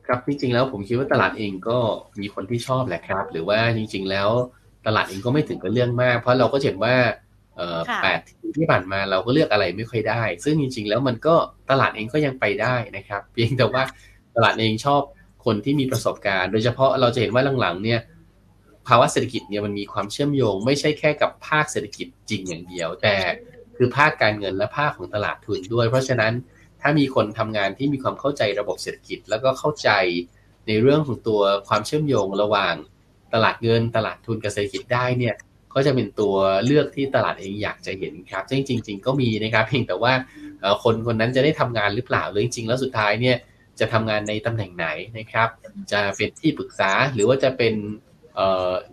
[0.06, 1.78] ครับจริงๆแล้วผมคิดว่าตลาดเองก็
[2.20, 4.28] มีคนที่ชอบแหละครับ หรือว่าจริง ๆ แล้ว
[4.86, 6.94] ตลาดเองก็ไม่ถึงกับเรื่องมาก เพราะเราก็เห็นว่า
[8.02, 8.20] แปด
[8.56, 11.34] ที่ผ่านมาเราก็เลือกอะไรไม่ค่อยได้ ซึ่งจริง ๆ แล้วมันก็
[11.70, 13.82] ตลาดเองก็ยังไปได้นะครับ เพียงแต่ว่า
[14.36, 15.02] ตลาดเองชอบ
[15.44, 18.00] คนที่มีประสบการณ์ โดยเฉพาะเราจะเห็นว่าหลังๆ เนี่ย
[18.88, 23.14] ภาวะเศรษฐกิจเนี่ยมันมีความเชื่อมโยง ไม่ใช่แค่กับภาคเศรษฐกิจจริงอย่างเดียว แต่
[23.76, 26.32] คือภาคการเงินและภาคของตลาดทุนด้วย เพราะฉะนั้น
[26.86, 29.90] ถ้ามีคนทำงานที่มีความเข้าใจระบบเศรษฐกิจ แล้วก็เข้าใจ
[30.66, 32.74] ในเรื่องของตัวความเชื่อมโยงระหว่าง
[33.34, 35.34] ตลาดเงินตลาดทุนกับเศรษฐกิจได้เนี่ย
[35.74, 36.34] ก็จะเป็นตัว
[36.66, 40.12] เลือกที่ตลาดเองอยากจะเห็นครับจริงจริง ๆ ก็มีนะครับเพียงแต่ว่า
[40.82, 43.36] คนคนนั้นจะได้ทำงานหรือเปล่าหรือจริงๆแล้วสุดท้ายเนี่ย
[43.80, 44.86] จะทำงานในตำแหน่งไหน
[45.18, 45.48] นะครับ
[45.92, 47.74] จะเป็นที่ปรึกษาหรือว่าจะเป็น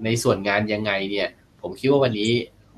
[0.06, 1.28] ในส่วนงานยังไงเนี่ย
[1.62, 2.32] ผมคิดว่าวันนี้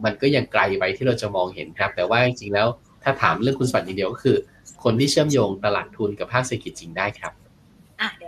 [0.05, 2.67] มันก็ยังไกลไปที่เราจะมองเห็นครับ แต่ว่าจริงๆแล้ว
[3.03, 4.37] ถ้าถามเรื่องคุณสมบัติอย่างเดียวก็คือ
[4.83, 7.33] คนที่เชื่อมโยงตลาดทุนกับภาคเศรษฐกิจจริงได้ครับ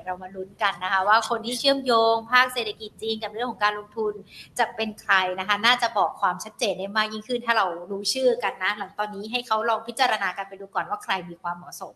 [0.05, 4.13] เรามาลุ้นกันนะคะ ว่าคนที่เชื่อมโยง ภาคเศรษฐกิจจีนกับเรื่องของการลงทุน
[4.59, 11.95] จะเป็นใครนะคะ น่าจะบอกความชัดเจนได้มากยิ่งขึ้น ถ้าเรารู้ชื่อกันนะ หลังตอนนี้ให้เขาลองพิจารณากันไปดูก่อนว่าใครมีความเหมาะสม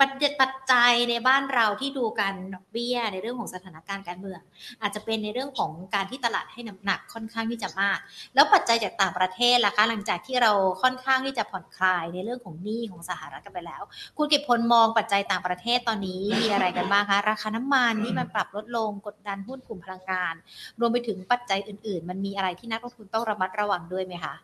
[0.00, 4.40] ปัจจัยในบ้านเราที่ดูกันดอกเบี้ยในเรื่องของสถานการณ์การเมือง
[4.82, 7.98] อาจจะเป็นในเรื่องของการที่ตลาดให้น้ำหนักค่อนข้างที่จะมาก
[8.34, 13.82] แล้วปัจจัยจากต่างประเทศล่ะคะ หลังจากที่เราค่อนข้างที่จะผ่อนคลายในเรื่องของหนี้ของสหรัฐกันไปแล้ว
[14.16, 20.34] คุณเก็บพลมองปัจจัยต่างประเทศตอนนี้มีอะไรกันบ้างคะราคาน้ำมันที่มันปรับลดลงกดดันหุ้นกลุ่มพลังงาน
[20.80, 24.34] รวมไปถึงปัจจัยอื่น ๆ มันมีอะไรที่นักลงทุนต้องระมัดระวังด้วยไหมคะ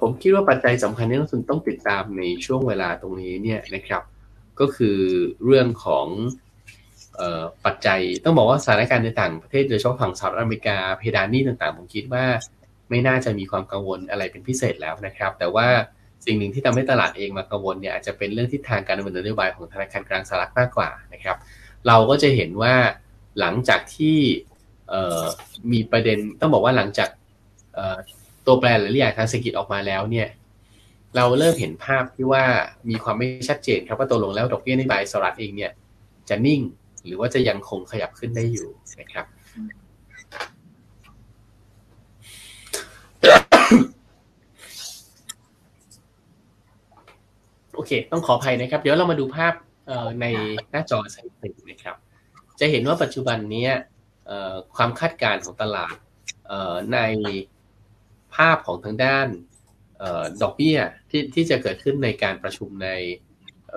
[0.00, 4.02] ผมคิดว่าปัจจัยสำคัญที่นักลงทุนต้องติดตามในช่วงเวลาตรงนี้เนี่ยนะครับ
[4.60, 4.98] ก็คือ
[5.44, 6.06] เรื่องของ
[7.64, 12.24] ปัจจัยต้องบอกว่าสถานการณ์ในต่างประเทศโดยเฉพาะฝั่งสหรัฐอเมริกาเพดานนี้ต่างๆ ผมคิดว่า
[12.90, 15.66] ไม่น่าจะมีความกังวลอะไรเป็นพิเศษแล้วนะครับ แต่ว่า
[16.26, 21.36] สิ่งหนึ่งที่ทำให้ตลาดเองมากังวลเนี่ยอาจจะเป็นเรื่องทิศทางการดำเนินนโยบายของธนาคารกลางสหรัฐมากกว่านะครับ
[21.86, 22.74] เราก็จะเห็นว่า
[23.40, 24.18] หลังจากที่
[25.72, 27.08] มีประเด็นต้องบอกว่าหลังจาก
[28.46, 30.28] ตัวแปรหรืออย่างทางเศรษฐกิจออกมาแล้วเนี่ย
[31.16, 32.44] เราเริ่มเห็นภาพที่ว่า
[32.90, 35.70] มีความไม่ชัดเจนครับว่าตัวลงแล้วดอกเบี้ยนโยบายสหรัฐเองเนี่ย
[36.28, 36.60] จะนิ่ง
[37.06, 38.68] หรือว่าจะยังคงขยับขึ้นได้อยู่
[39.00, 39.26] นะครับ
[47.69, 49.54] โอเค ต้องขออภัยนะครับ เดี๋ยวเรามาดูภาพ
[50.20, 50.26] ใน
[50.70, 51.96] หน้าจอสักนิดนะครับ
[52.60, 53.68] จะเห็นว่าปัจจุบันนี้
[54.76, 55.96] ความคาดการณ์ของตลาด
[56.92, 56.98] ใน
[58.34, 59.26] ภาพของทางด้าน
[60.42, 60.78] ดอกเบี้ย
[61.10, 62.88] ที่ที่จะเกิดขึ้นในการประชุมใน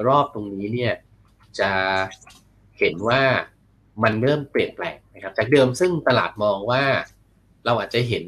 [0.08, 0.94] รอบตรงนี้เนี่ย
[1.60, 1.72] จะ
[2.80, 3.22] เห็นว่า
[4.04, 6.84] มันเริ่มเปลี่ยนแปลงนะครับจากเดิมซึ่งตลาดมองว่า
[7.66, 8.26] เราอาจจะเห็น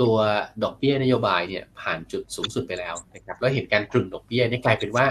[0.00, 0.16] ตัว
[0.62, 5.06] ดอกเบี้ยนโยบายเนี่ยผ่านจุดสูงสุดไปแล้วนะครับแล้วเห็นการตรึงดอกเบี้ยนี่กลายเป็นว่า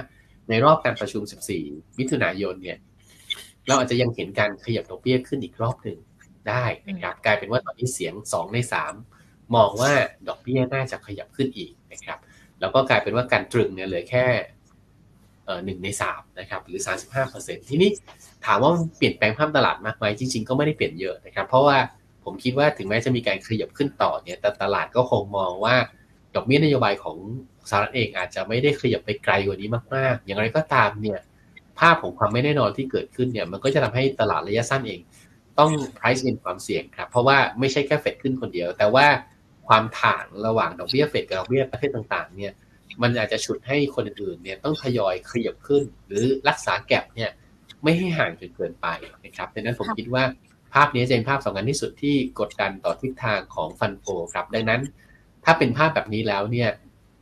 [0.50, 1.22] ในรอบการประชุม
[1.60, 2.78] 14 มิถุนายนเนี่ย
[3.68, 5.98] เราอาจจะยังเห็นการขยับดอกเบี้ยขึ้นอีกรอบหนึ่ง
[6.50, 8.58] ได้นะครับกลายเป็นว่าตอนนี้เสียง 2 ใน
[9.08, 9.92] 3 มองว่า
[10.28, 12.20] ดอกเบี้ยน่าจะขยับขึ้นอีกนะครับ
[12.60, 14.26] แล้วก็กลายเป็นว่าการตรึงเนี่ยเหลือแค่
[15.66, 17.90] หนึ่งในสามนะครับหรือสาสิบห้าเปอร์เซ็นทีนี้
[18.46, 21.78] ถามว่าเปลี่ยนแปลงภาพตลาดมากไหมจริง ๆ ก็ไม่ได้เปลี่ยนเยอะนะครับเพราะว่า
[22.30, 25.76] ผมคิดว่าถึงแม้จะมีการขยับขึ้นต่อเนี่ยแต่ตลาดก็คงมองว่า
[26.36, 27.18] ดอกเบี้ยนโยบายของ
[27.70, 31.20] สหรัฐเองอาจจะไม่ได้ขยับไปไกลกว่านี้มาก ๆ อย่างไรก็ตามเนี่ย
[31.80, 35.00] ภาพของความไม่แน่นอนที่เกิดขึ้นเนี่ยมันก็จะทำให้ตลาดระยะสั้นเอง
[35.60, 39.08] ต้อง price in ความเสี่ยงครับเพราะว่าไม่ใช่แค่เฟดขึ้นคนเดียว แต่ว่า
[39.68, 42.54] ความถ่างระหว่างดอกเบี้ยเฟดกับดอกเบี้ยประเทศต่างๆเนี่ย
[43.02, 47.32] มันอาจจะฉุดให้คนอื่นๆเนี่ยต้องทยอยขยับขึ้น หรือรักษาแก็บเนี่ย
[47.84, 48.88] ไม่ให้ห่างจนเกินไป
[49.26, 50.24] นะครับดังนั้นผมคิดว่า
[50.74, 54.82] ภาพนี้จะเป็นภาพสำคัญที่สุดที่กดดันต่อทิศทางของฟันโฟครับ ดังนั้น
[55.46, 56.70] ถ้าเป็นภาพแบบนี้แล้วเนี่ย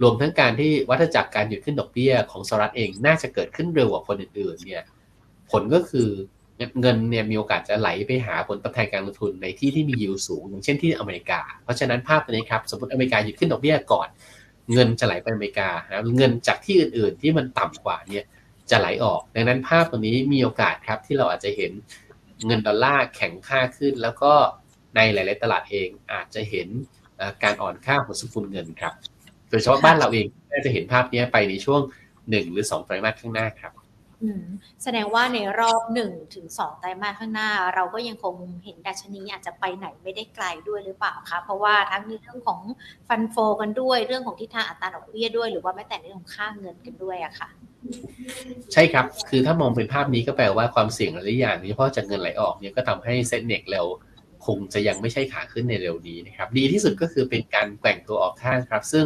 [0.02, 4.84] รวมทั้งการที่วัฏจักรการหยุดขึ้นดอกเบี้ยของสหรัฐเองน่าจะเกิดขึ้นเร็วกว่าคนอื่นๆเนี่ย
[5.52, 6.10] ผลก็คือ
[6.82, 14.08] เงินเนี่ยมีโอกาสจะไหลไปหาผลตอบแทนการลงทุนในที่ที่มียิวสูง อย่างเช่นที่อเมริกา เพราะฉะนั้นภาพนี้ครับสมมติอเมริกาหยุดขึ้นดอกเบี้ยก่อน
[14.74, 18.26] เงินจะไหลไปอเมริกานะเงินจากที่อื่นๆ ที่มันต่ำกว่าเนี่ย
[18.70, 21.72] จะไหลออก ดังนั้นภาพตัวนี้มีโอกาสครับที่เราอาจจะเห็น
[22.46, 24.34] เงินดอลลาร์แข็งค่าขึ้น แล้วก็
[24.96, 26.68] ในหลาย ๆ ตลาดเองอาจจะเห็น
[27.44, 28.94] การอ่อนค่าของสกุลเงินครับ
[29.50, 31.82] โดยเฉพาะบ้านเราเองน่าจะเห็นภาพนี้ไปในช่วง
[32.30, 33.72] หนึ่งหรือสองไตรมาสข้างหน้าครับ
[34.84, 42.62] แสดงว่าในรอบหนึ่งถึงสองไตรมาสข้างหน้า เราก็ยังคงเห็นดัชนีอาจจะไปไหนไม่ได้ไกลด้วยหรือเปล่าคะเพราะว่าทั้งในเรื่องของ
[43.08, 47.50] ฟันโฟกันด้วยเรื่องของทิศทางอัตราดอกเบี้ยด้วย หรือว่าแม้แต่เรื่องของค่าเงินกันด้วยอะค่ะ
[48.74, 53.82] ใช่ครับ คือถ้ามองเป็นภาพนี้ก็แปลว่าความเสี่ยงหลายอย่างโดยเฉพาะจากเงินไหลออกเนี่ยก็ทำให้เซ็นเน็กเรา
[54.46, 59.06] คงจะยังไม่ใช่ขาขึ้นในเร็วนี้นะครับ ดีที่สุดก็คือเป็นการแกว่งตัวออกข้างครับ ซึ่ง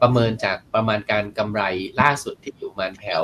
[0.00, 1.62] ประเมินจากประมาณการกำไร
[2.00, 3.22] ล่าสุดที่อยู่มันแถว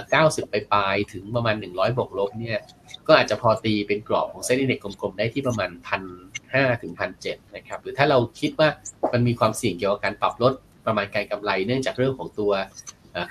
[0.00, 2.60] 90 ไปปลายถึงประมาณ 100 บวกลบเนี่ย
[3.06, 6.02] ก็อาจจะพอตีเป็นกรอบของเซ็นดีเด็กกลมๆ ได้ที่ประมาณพัน
[6.54, 8.68] ห้าถึงพันเจ็ดนะครับ หรือถ้าเราคิดว่า
[9.12, 10.52] มันมีความเสี่ยงเกี่ยวกับการปรับลด
[10.86, 12.52] ประมาณการกำไร เนื่องจากเรื่องของตัว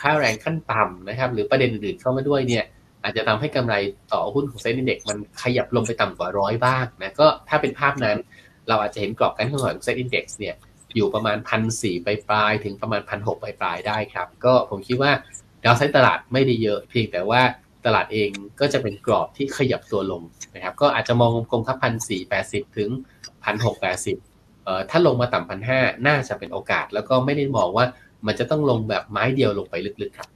[0.01, 2.63] ค่าแรงขั้นต่ำนะครับ หรือประเด็นอื่นๆเข้ามาด้วยเนี่ย
[3.03, 3.75] อาจจะทำให้กำไร
[4.13, 8.17] ต่อหุ้นของเซ็นดีเด็กมันขยับลงไปต่ำกว่าร้อยบ้างนะก็ถ้าเป็นภาพนั้น
[8.67, 10.55] เราอาจจะเห็นกรอบการเคลื่อนไหวของเซ็นดีเด็กเนี่ย
[10.95, 15.11] อยู่ประมาณพันสี่ไปปลายถึงประมาณพันหกปลายได้ครับ ก็ผมคิดว่า
[15.63, 17.41] ดาวไซต์ตลาดไม่ได้เยอะ เพียงแต่ว่า
[17.85, 20.21] ตลาดเองก็จะเป็นกรอบที่ขยับตัวลง
[20.55, 22.89] นะครับ ก็อาจจะมองกลมค่าพันสี่แปดสิบถึง
[23.43, 24.17] พันหกแปดสิบ
[24.63, 27.85] เอ่อถ้าลงมาต่ำพันห้าน่าจะเป็นโอกาส แล้วก็ไม่ได้มองว่า
[28.25, 30.29] มันจะต้องลงแบบไม้เดียวลงไปลึกๆครับ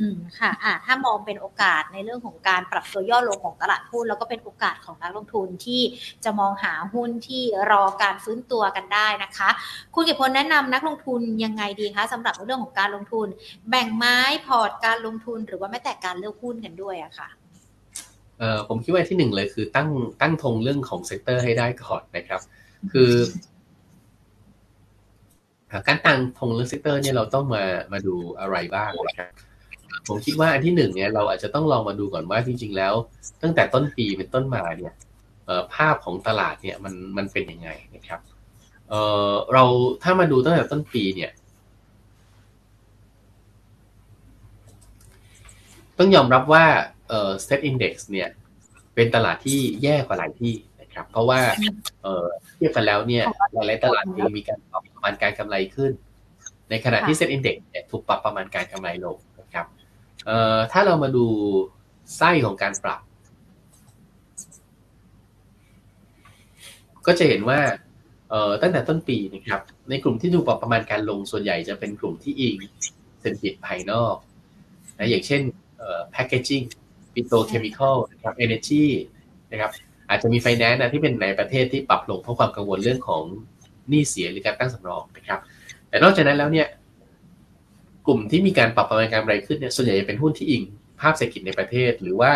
[0.00, 5.82] อืมค่ะอ่าถ้ามองเป็นโอกาสในเรื่องของการปรับตัวย่อลงของตลาดหุ้น แล้วก็เป็นโอกาสของนักลงทุนที่
[6.24, 9.48] จะมองหาหุ้นที่รอการฟื้นตัวกันได้นะคะ
[9.94, 13.26] คุณเก็บพลแนะนำนักลงทุนยังไงดีคะสำหรับเรื่องของการลงทุน
[13.70, 17.28] แบ่งไม้พอร์ตการลงทุนหรือว่าแม้แต่การเลือกหุ้นกันด้วยอะค่ะ
[18.38, 19.88] เอ่อผมคิดว่าที่หนึ่งเลยคือตั้ง
[20.20, 22.40] ตั้งธงเรื่องของ sector ให้ได้ก่อนนะครับ
[22.92, 23.12] คือ
[25.86, 29.30] การตั้งธงเรื่อง sector เนี่ยเราต้องมามาดูอะไรบ้างนะครับ
[30.08, 32.94] ผมคิดว่าอันที่หนึ่งเนี่ยเราอาจจะต้องลองมาดูก่อนว่าจริง ๆ แล้ว
[33.42, 34.92] ตั้งแต่ต้นปีเป็นต้นมาเนี่ย
[35.74, 38.20] ภาพของตลาดเนี่ยมันมันเป็นยังไงนะครับ
[38.88, 39.64] เเรา
[40.02, 41.30] ถ้ามาดูตั้งแต่ต้นปีเนี่ย
[45.98, 46.64] ต้องยอมรับว่า
[47.08, 48.28] เอ่อ set index เนี่ย
[48.94, 51.40] เป็นตลาดที่แย่กว่าหลายที่นะครับ เพราะว่า
[52.02, 55.92] เอ่อเทียบกันแล้วเนี่ยหลายๆตลาดยังมีการปรับประมาณการกำไรขึ้น
[56.70, 59.16] ในขณะที่ set index เนี่ยถูกปรับประมาณการกำไรลง
[60.26, 61.26] เอ่อถ้าเรามาดู
[62.16, 63.00] ไส้ของการปรับ
[67.06, 67.60] ก็จะเห็นว่า
[68.30, 69.60] เอ่อตั้งแต่ต้นปีนะครับ
[69.90, 72.56] ในกลุ่มที่ดูปรับประมาณการลงส่วนใหญ่จะเป็นกลุ่มที่อิง
[73.20, 74.16] เศรษฐกิจภายนอก
[74.98, 75.42] นะอย่างเช่น
[75.78, 76.62] เอ่อ packaging
[77.14, 78.84] petrochemical นะครับ energy
[79.52, 79.70] นะครับ
[80.08, 83.22] อาจจะมีไฟแนนซ์นะที่เป็นในประเทศที่ปรับลงเพราะความกังวลเรื่องของ
[83.88, 85.40] หนี้เสียหรือการตั้งสำรองนะครับ
[85.88, 86.66] แต่นอกจากนั้นแล้วเนี่ย
[88.06, 90.62] กลุ่มที่มีการปรับประมาณการกำไรขึ้นเนี่ยส่วนใหญ่จะเป็นหุ้นที่อิง
[91.00, 92.32] ภาพเศรษฐกิจในประเทศ หรือว่า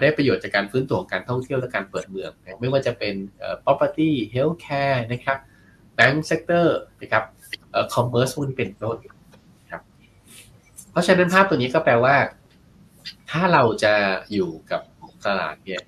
[0.00, 3.14] ได้ประโยชน์จากการฟื้นตัวของการท่องเที่ยวและการเปิดเมือง ไม่ว่าจะเป็น
[3.64, 5.38] property healthcare นะครับ
[5.98, 6.66] bank sector
[7.00, 7.24] นะครับ
[7.94, 8.96] commerce พวกนี้เป็นต้น
[9.70, 9.82] ครับ
[10.90, 12.16] เพราะฉะนั้นภาพตัวนี้ก็แปลว่า
[13.30, 13.94] ถ้าเราจะ
[14.32, 14.80] อยู่กับ
[15.26, 15.82] ตลาดเนี่ย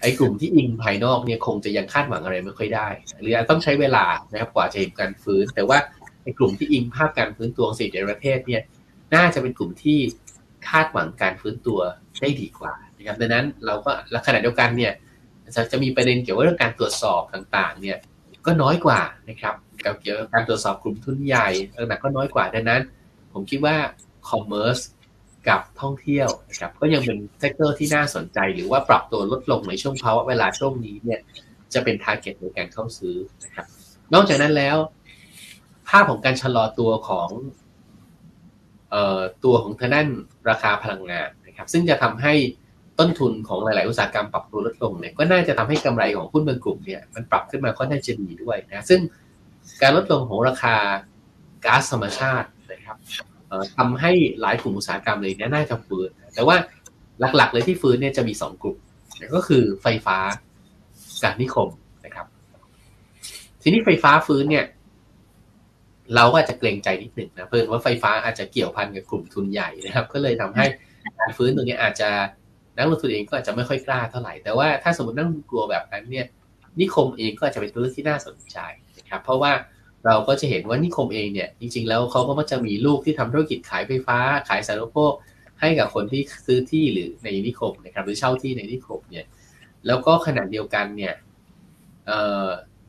[0.00, 2.88] ไอ้กลุ่มที่อิงภายนอกเนี่ยคงจะยังคาดหวังอะไรไม่ค่อยได้
[3.20, 5.78] หรือต้องใช้เวลานะครับกว่าจะเห็นการฟื้น แต่ว่า
[6.26, 8.62] ไอ้กลุ่มที่อิงภาพการฟื้นตัวของเศรษฐกิจประเทศเนี่ย
[9.14, 9.98] น่าจะเป็นกลุ่มที่
[10.68, 11.80] คาดหวังการฟื้นตัว
[12.20, 14.92] ได้ดีกว่านะครับดังนั้นเราก็และขณะเดียวกันเนี่ย
[15.72, 17.98] จะมีประเด็นเกี่ยวกับเรื่องการตรวจสอบต่างๆเนี่ย
[18.46, 19.54] ก็น้อยกว่านะครับ
[20.02, 22.82] เกี่ยวกับการตรวจสอบกลุ่มทุนใหญ่ต่างๆก็น้อยกว่าดังนั้น
[23.32, 23.76] ผมคิดว่า
[24.30, 24.78] commerce
[25.48, 31.20] กับท่องเที่ยวนะครับก็ยังเป็น sector ที่น่าสนใจ หรือว่าปรับตัวลดลงในช่วงภาวะเวลาช่วงนี้เนี่ย
[31.74, 33.66] จะเป็น target ในการเข้าซื้อนะครับ
[34.14, 34.76] นอกจากนั้นแล้ว
[35.88, 37.28] ภาพของการชะลอตัวของ
[38.90, 40.08] เอ่อตัวของทางด้าน
[40.50, 42.34] ราคาพลังงานนะครับซึ่งจะทำให้
[42.98, 49.00] ต้นทุนของหลาย ๆ อุตสาหกรรมปรับตัวลดลงเนี่ยก็น่าจะทำให้กำไรของหุ้นบางกลุ่มเนี่ยมันปรับขึ้นมาค่อนข้างจะดีด้วยนะซึ่ง
[49.82, 50.76] การลดลงของราคา
[51.64, 52.96] ก๊าซธรรมชาตินะครับ
[53.76, 56.56] ทำให้หลายกลุ่มอุตสาหกรรมเลยเนี่ยน่าจะฟื้นแต่ว่า
[57.36, 58.76] หลัก ๆ เลยที่ฟื้นเนี่ยจะมีสองกลุ่ม
[59.34, 60.18] ก็คือไฟฟ้า
[61.22, 61.68] กับนิคม
[62.04, 62.26] นะครับ
[63.62, 64.64] ทีนี้ไฟฟ้าฟื้นเนี่ย
[66.14, 70.66] เราก็อาจจะเกรงใจนิดหนึ่งนะเพิ่นว่าไฟฟ้าอาจจะเกี่ยวพันกับกลุ่มทุนใหญ่นะครับ ก็เลยทำให้
[71.18, 72.10] การฟื้นตรงนี้อาจจะ
[72.76, 76.26] นักลงทุนเองก็อาจจะไม่ค่อยกล้าเท่าไหร่ แต่ว่าถ้าสมมตินักลงทุนกลัวแบบนั้นเนี่ย
[76.80, 78.58] นิคมเองก็อาจจะเป็นตัวเลือกที่น่าสนใจ
[78.98, 79.52] นะครับเพราะว่า
[80.06, 85.12] เราก็จะเห็นว่านิคมเองเนี่ยจริงๆ แล้วเขาก็มักจะมีลูกที่ทำธุรกิจขายไฟฟ้า ขายสารุปโภค
[85.60, 89.26] ให้กับคนที่ซื้อที่หรือในนิคมนะครับหรือเช่าที่ในนิคมเนี่ย
[89.86, 91.14] แล้วก็ขนาดเดียวกันเนี่ย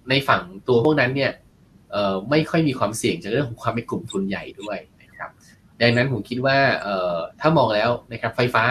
[0.10, 1.32] ในฝั่งตัวพวกนั้นเนี่ย
[2.30, 5.30] ไม่ค่อยมีความเสี่ยงจากเรื่องของความเป็นกลุ่มทุนใหญ่ด้วยนะครับ
[5.82, 6.58] ดังนั้นผมคิดว่า
[7.40, 8.64] ถ้ามองแล้วนะครับ ไฟฟ้า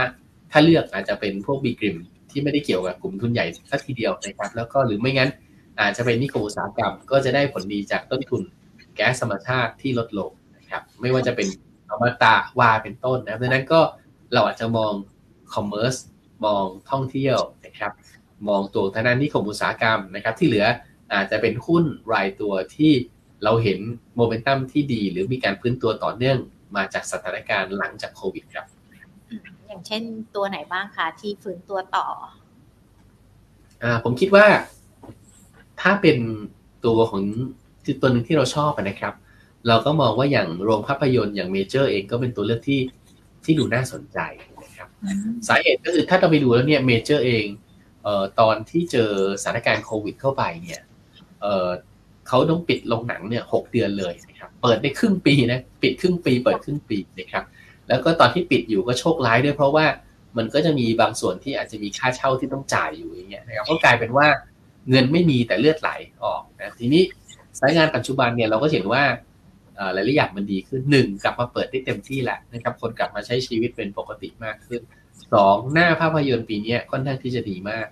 [0.50, 1.96] ถ้าเลือกอาจจะเป็นพวกบีกริม
[2.30, 5.30] ที่ไม่ได้เกี่ยวกับกลุ่มทุนใหญ่สักทีเดียวนะครับ แล้วก็หรือไม่งั้น
[5.80, 8.42] อาจจะเป็นนิคมอุตสาหกรรมก็จะได้ผลดีจากต้นทุน
[8.96, 11.48] แก๊สธรรมชาติที่ลดลงนะครับ ไม่ว่าจะเป็น
[11.90, 13.80] อมตะวาเป็นต้นนะดังนั้นก็
[14.32, 14.92] เราอาจจะมอง
[15.54, 15.94] commerce
[16.44, 17.92] มองท่องเที่ยวนะครับ
[18.48, 20.66] มองตัวทางด้านนิคมอุตสาหกรรมนะครับ ที่เหลือ
[21.12, 22.92] อาจจะเป็นหุ้นรายตัวที่
[23.44, 23.78] เราเห็น
[24.16, 26.38] โมเมนตัมที่ดี หรือมีการฟื้นตัวต่อเนื่อง
[26.76, 28.66] มาจากสถานการณ์หลังจากโควิดครับ
[29.66, 30.02] อย่างเช่น
[30.34, 32.06] ตัวไหนบ้างคะที่ฟื้นตัวต่อ
[33.82, 34.46] อ่าผมคิดว่า
[35.80, 36.18] ถ้าเป็น
[36.84, 37.22] ตัวของ
[37.84, 39.14] คือตัวหนึ่งที่เราชอบนะครับ
[39.68, 42.80] เราก็มองว่าอย่างโรงภาพยนตร์อย่างเมเจอร์เองก็เป็นตัวเลือกที่
[43.44, 44.18] ที่ดูน่าสนใจ
[44.62, 44.88] นะครับ
[45.48, 47.44] สาเหตุก็คือถ้าเราไปดูแล้วเนี่ยเมเจอร์เอง
[48.02, 49.10] เอ่อตอนที่เจอ
[49.42, 50.80] สถานการณ์โควิดเข้าไปเนี่ย
[52.28, 57.44] เขาต้องปิดโรงหนังเนี่ยหกเดือนเลยนะครับ เปิดได้ครึ่งปีนะปิดครึ่งปี เปิดครึ่งปีนะครับ
[57.88, 59.86] แล้วก็ตอนที่ปิดอยู่ก็โชคร้ายด้วยเพราะว่า
[60.36, 64.26] มันก็จะมีบางส่วนที่อาจจะมีค่าเช่าที่ต้องจ่ายอยู่อย่างเงี้ยนะครับก็กลายเป็นว่า
[64.90, 65.90] เงินไม่มีแต่เลือดไหล
[66.24, 67.02] ออกนะทีนี้
[67.58, 69.02] สายงานปัจจุบันเนี่ยเราก็เห็นว่า
[69.94, 74.80] หลายๆอย่างมันดีขึ้นหนึ่งกลับมาเปิดได้เต็มที่แหละนะครับคนกลับมาใช้ชีวิตเป็นปกติมากขึ้น
[75.32, 77.86] สองหน้าภาพยนตร์ปีนี้ค่อนข้างที่จะดีมาก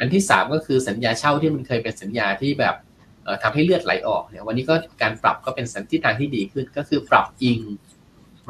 [0.00, 2.74] อันที่สามก็คือสัญญาเช่าที่มันเคยเป็นสัญญาที่แบบ
[3.42, 7.60] ทำให้เลือดไหลออกเนี่ยวันนี้ก็การปรับก็เป็นสัญทิศทางที่ดีขึ้น ก็คือปรับอิง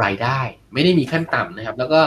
[0.03, 0.39] รายได้
[0.75, 2.01] ไม่ได้มีขั้นต่ำนะครับ แล้วก็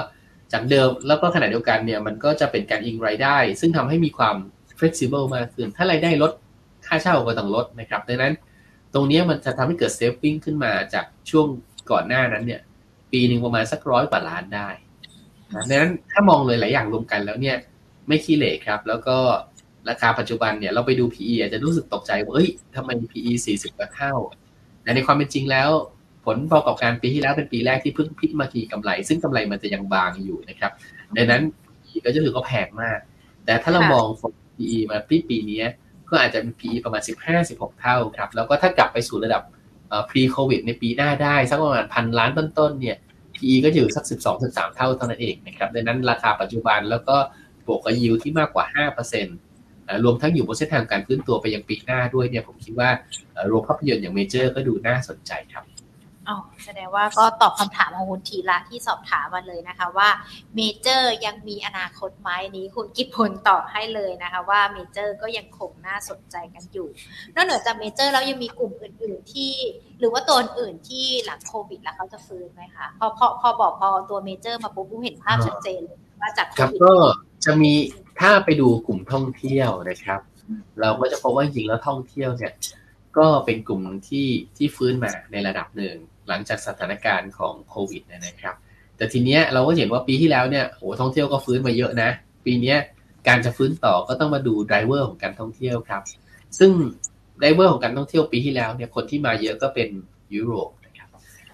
[0.53, 4.35] จากเดิมแล้วก็ขณะเดียวกันเนี่ยมันก็จะเป็นการอิงรายได้ ซึ่งทำให้มีความ
[4.79, 6.31] flexible มากขึ้น ถ้ารายได้ลด
[6.85, 8.33] ค่าเช่าก็ต้องลดนะครับดังนั้น
[8.93, 11.47] ตรงนี้มันจะทำให้เกิดเซฟวิ่งขึ้นมาจากช่วง
[11.91, 12.61] ก่อนหน้านั้นเนี่ย
[13.11, 14.69] ปีหนึ่งประมาณสักร้อยกว่าล้านได้
[15.69, 17.57] ดังนั้นถ้ามองเลยหลายอย่างรวมกันแล้วเนี่ย
[18.07, 19.17] ไม่ขี้เหร่ครับ แล้วก็
[19.89, 24.13] ราคาปัจจุบันเนี่ยเราไปดู PE อาจจะรู้สึกตกใจว่าเอ้ยทำไม PE 40กว่าเท่า
[24.83, 25.69] แต่ในความเป็นจริงแล้ว
[26.25, 30.71] ผลประกอบการปีที่แล้วเป็นปีแรกที่เพิ่งพิจมาทีกำไร ซึ่งกำไรมันจะยังบางอยู่นะครับ
[31.17, 31.41] ดังนั้น
[32.05, 32.99] ก็จะถือว่าแพงมาก
[33.45, 34.05] แต่ถ้าเรามอง
[34.55, 35.61] PE มาปีปีนี้
[36.09, 37.01] ก็อาจจะเป็น PE ประมาณ
[37.41, 39.43] 15-16 เท่าครับ แล้วก็ถ้ากลับไปสู่ระดับ
[40.09, 42.97] pre covid ในปีหน้าได้ สักประมาณพันล้านต้นๆเนี่ย
[43.35, 44.05] PE ก็อยู่สัก
[44.41, 47.17] 12-13 เท่าเท่านั้นเองนะครับดังนั้นราคาปัจจุบันแล้วก็
[47.67, 48.65] บวกกับยิวที่มากกว่า
[49.49, 52.89] 5%รวมทั้งอยู่บนเส้นทางการขึ้นตัวไปยังปีหน้าด้วยเนี่ยผมคิดว่า
[53.47, 55.65] โรงภาพยนตร์อย่างเมเจอร์ก็ดูน่าสนใจครับ
[56.29, 60.09] อ๋อแสดงว่าก็ตอบคำถามของคุณทีละที่สอบถามมาเลยนะคะว่า
[60.55, 66.87] เมเจอร์ยังมีอนาคตไหมนี้คุณกิจพลตอบให้เลยนะคะ ว่าเมเจอร์ก็ยังคงน่าสนใจกันอยู่
[67.35, 69.51] นอกเหนือจากเมเจอร์แล้วยังมีกลุ่มอื่น ๆ ที่
[69.99, 76.93] หรือว่าตัวอื่นที่หลังโควิดแล้วเขาจะฟื้นไหมคะพอพอพอบอกพอตัวเมเจอร์มาปุ๊บเห็นภาพชัดเจนเลย ว่าจากโคครับวิดก็
[77.45, 77.73] จะมี
[78.19, 80.19] ถ้าไปดูกลุ่มท่องเที่ยวนะครับ
[80.81, 82.53] เราก็จะพบว่าจริงๆแล้วท่องเที่ยวเนี่ย
[83.17, 85.95] ก็เป็นกลุ่มที่ที่ฟื้นมาในระดับหนึ่ง
[86.27, 88.55] หลังจากสถานการณ์ของโควิดเนยนะครับ
[88.97, 92.09] แต่ทีเนี้ยเราก็เห็นว่าปีที่แล้วเนี่ยโอ้ท่องเที่ยวก็ฟื้นมาเยอะนะ
[92.45, 92.77] ปีเนี้ย
[93.27, 96.03] การจะฟื้นต่อก็ต้องมาดู driver ของการท่องเที่ยวครับ
[96.59, 96.71] ซึ่ง
[97.39, 99.89] driver ของการท่องเที่ยวปีที่แล้วเนี่ยคนที่มาเยอะก็เป็น
[100.35, 101.09] ยุโรปนะครับ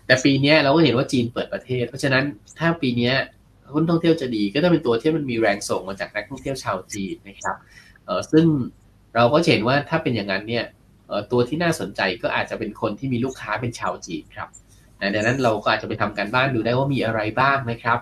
[0.06, 2.24] แต่ปีเนี้ยเราก็เห็นว่าจีนเปิดประเทศ เพราะฉะนั้น
[2.60, 3.16] ถ้าปีเนี้ย
[3.74, 7.56] หุ้นท่องเที่ยวจะดี ก็ต้องเป็นตัวที่มันมีแรงส่งมาจากนักท่องเที่ยวชาวจีนนะครับ
[8.06, 8.46] เออซึ่ง
[9.16, 10.66] เราก็เห็นว่าถ้าเป็นอย่างนั้นเนี่ย
[11.08, 14.50] เออตัวที่น่าสนใจก็อาจจะเป็นคนที่มีลูกค้าเป็นชาวจีนครับ
[15.02, 18.00] นะดังนั้นเราก็อาจจะไปทำการบ้านดูได้ว่ามีอะไรบ้างนะครับ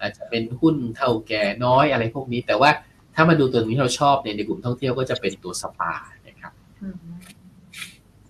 [0.00, 2.70] อาจจะเป็นหุ้นเท่าแก่น้อยอะไรพวกนี้ แต่ว่า
[3.14, 5.94] ถ้ามาดูตัวนี้เราชอบเนี่ยในกลุ่มท่องเที่ยวก็จะเป็นตัวสปา
[6.28, 6.52] นะครับ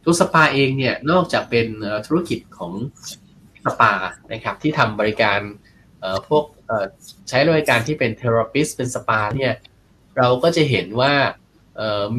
[0.05, 1.67] ตัวสปาเองเนี่ยนอกจากเป็น
[2.07, 2.73] ธุรกิจของ
[3.65, 3.93] สปา
[4.33, 5.41] นะครับที่ทำบริการ
[6.29, 6.45] พวก
[7.29, 9.53] ใช้บริการที่เป็นเทอราปิสเป็นสปาเนี่ย
[10.19, 11.15] เราก็จะเห็นว่า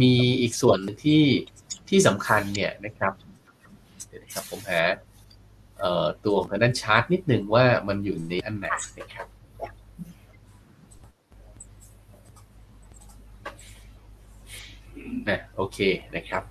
[0.02, 1.24] มีอีกส่วนที่
[1.90, 3.14] ที่สำคัญเนี่ยนะครับ
[4.08, 4.82] เดี๋ยวนะครับผมหา
[6.26, 8.68] ตัวของด้านชาร์ตนิดหนึ่งว่ามันอยู่ในอันไหน
[9.00, 9.28] นะครับ
[15.30, 15.80] นะโอเค
[16.16, 16.44] นะครับ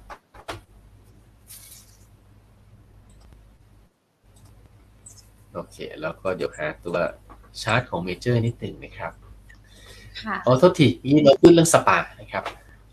[5.55, 6.97] โอเค แล้วก็เดี๋ยวหาตัว
[7.63, 9.13] ชาร์ตของเมเจอร์นิดหนึ่งนะครับ
[10.23, 12.45] ค่ะอ๋อโทษทีนี่เราพูดเรื่องสปานะครับ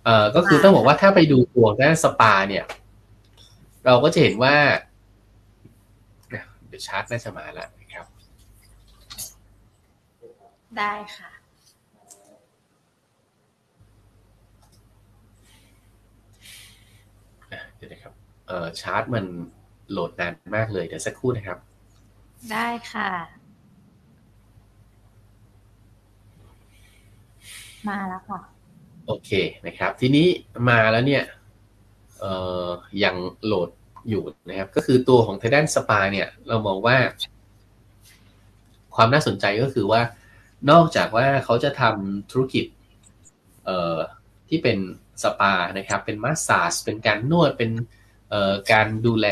[0.03, 2.65] เอ่อก็คือต้องบอกว่าถ้าไปดูตัวด้านสปาเนี่ย
[3.85, 4.55] เราก็จะเห็นว่า
[6.67, 8.05] เดี๋ยวชาร์ตน่าจะมาแล้วนะครับ
[10.77, 11.31] ได้ค่ะ
[17.51, 18.13] อะเดี๋ยวนะครับ
[18.47, 19.25] เอ่อชาร์ตมัน
[19.91, 21.57] โหลดนานมากเลย เดี๋ยวสักครู่นะครับ
[22.51, 23.09] ได้ค่ะ
[27.89, 28.39] มาแล้วค่ะ
[29.07, 29.31] โอเค
[29.65, 30.27] นะครับ ทีนี้
[30.69, 31.23] มาแล้วเนี่ย
[32.19, 32.33] เอ่
[32.65, 32.67] อ
[33.03, 33.69] ยังโหลด
[34.09, 36.97] อยู่นะครับ ก็คือตัวของไททันสปาเนี่ย เรามองว่า
[38.95, 40.01] ความน่าสนใจก็คือว่า
[40.71, 42.65] นอกจากว่าเขาจะทำธุรกิจ
[43.65, 43.97] เอ่อ
[44.49, 44.77] ที่เป็น
[45.23, 47.71] สปานะครับ เป็น massage เป็นการนวดเป็น
[48.29, 49.27] เอ่อการดูแล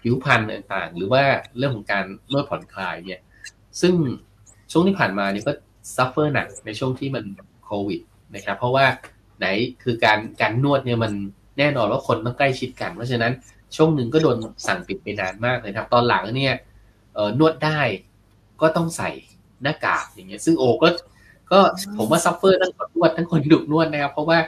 [0.00, 1.24] ผิวพรรณต่างๆ หรือว่า
[1.56, 3.20] เรื่องของการนวดผ่อนคลายเนี่ย
[3.80, 3.94] ซึ่ง
[4.72, 5.52] ช่วงที่ผ่านมานี่ก็
[5.96, 7.24] suffer หนักในช่วงที่มัน
[7.70, 8.00] โควิด
[8.34, 8.86] นะครับ เพราะว่า
[9.38, 9.46] ไหน
[9.82, 11.12] คือการการนวดเนี่ยมัน
[11.58, 13.32] แน่นอนว่าคนต้องใกล้ชิดกัน เพราะฉะนั้น
[13.76, 16.54] ช่วงหนึ่งก็โดนสั่งปิดไปนานมากเลยครับ ตอนหลังเนี่ย
[17.14, 17.80] เออนวดได้
[18.60, 19.10] ก็ต้องใส่
[19.62, 20.88] หน้ากากอย่างเงี้ย ซึ่งโอก็
[21.50, 21.58] ก็
[21.98, 24.38] ผมว่า suffer ทั้งคนนวดทั้งคนถูกนวดนะครับ เพราะว่า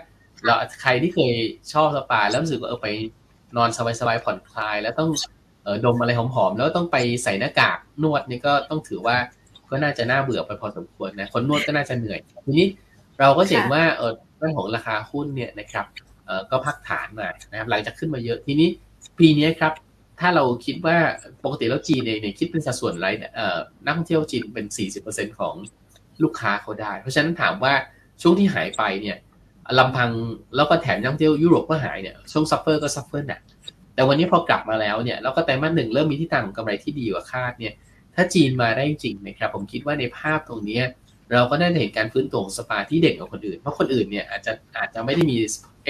[0.45, 1.33] เราใครที่เคย
[1.73, 2.89] ชอบสปาแล้วรู้สึกว่าเออไป
[3.57, 3.69] นอน
[4.01, 5.11] สบายๆผ่อนคลาย แล้วต้อง
[5.65, 9.17] เออดมอะไรหอมๆแล้วต้องไปใส่หน้ากากนวดนี่ก็ต้องถือว่า
[9.71, 12.67] ก็น่าจะน่าเบื่อไปพอสมควรนะคนนวดก็น่าจะเหนื่อยทีนี้
[13.23, 15.87] เราก็เห็นว่าเออเรื่องของราคาหุ้นเนี่ยนะครับ
[16.27, 18.69] เออก็พักฐานมานะครับหลังจากขึ้นมาเยอะทีนี้
[19.19, 19.73] ปีนี้ครับ
[20.21, 20.97] ถ้าเราคิดว่า
[21.45, 24.67] ปกติแล้วจีนเองเนี่ยคิดเป็นสัดส่วนไรเนี่ยเอ่อนักท่องเที่ยวจีนเป็น
[25.03, 25.55] 40%ของ
[26.23, 27.73] ลูกค้าเขาได้ เพราะฉะนั้นถามว่า
[28.23, 29.17] ช่วงที่หายไปเนี่ย
[29.79, 30.11] ลำพัง
[30.57, 33.41] แล้วก็แถมนักท่องเที่ยวยุโรปก็หายเนี่ยช่วง suffer ก็ suffer หนัก
[33.95, 37.75] แต่วันนี้พอกลับมาแล้วเนี่ยแล้วก็ไตรมาสหนึ่งเริ่มมีที่ต่างของกำไรที่ดีกว่าคาดเนี่ย
[38.15, 40.85] ถ้าจีนมาได้จริงนะครับผมคิดว่าในภาพตรงเนี้ย
[41.33, 45.37] เราก็น่าจะเห็นการฟื้นตัวของสปาที่เด่นกว่าคนอื่น เพราะคนอื่นเนี่ยอาจจะอาจจะไม่ได้มี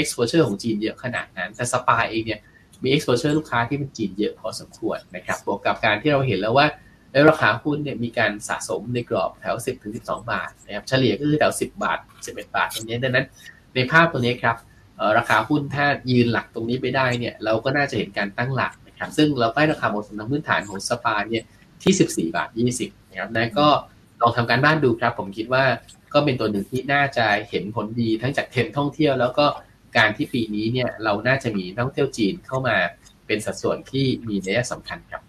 [0.01, 2.40] exposure ของจีนเยอะขนาดนั้น แต่สปาเองเนี่ย
[2.83, 6.66] มี exposure ลูกค้าที่เป็นจีนเยอะพอสมควรนะครับ บวกกับการที่เราเห็นแล้วว่า
[7.12, 13.27] ในราคาหุ้นเนี่ยมีการสะสมในกรอบแถว 10ถึง12 บาทนะครับ เฉลี่ยก็คือแถว 10 บาท 11 บาทตรงนี้ดังนั้น
[13.75, 14.57] ในภาพตัวนี้ครับ
[15.18, 21.45] ราคาหุ้นถ้ายืนหลักตรงนี้ไปได้เนี่ยเราก็น่าจะเห็นการตั้งหลักนะครับ ซึ่งเราใกล้ราคาเหมาะสมทางพื้นฐานของสปาเนี่ย
[21.83, 22.49] ที่ 14 บาท
[22.81, 23.68] 20นะครับนะก็
[24.23, 25.65] ลองทำการบ้านดูครับ ผมคิดว่า
[26.15, 29.47] ก็เป็นตัวหนึ่งที่น่าจะเห็นผลดีทั้งจากเทรนด์ท่องเที่ยว แล้วก็
[29.97, 32.77] การที่ปีนี้เนี่ยเราน่าจะมีนักท่องเที่ยวจีนเข้ามา
[33.27, 35.23] เป็นสัดส่วนที่มีนัยสำคัญครับ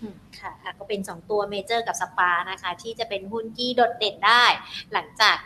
[0.00, 4.44] อืมค่ะอะก็เป็น 2 ตัวเมเจอร์กับสปานะคะ ที่จะเป็นหุ้นที่โดดเด่นได้
[4.92, 5.36] หลังจาก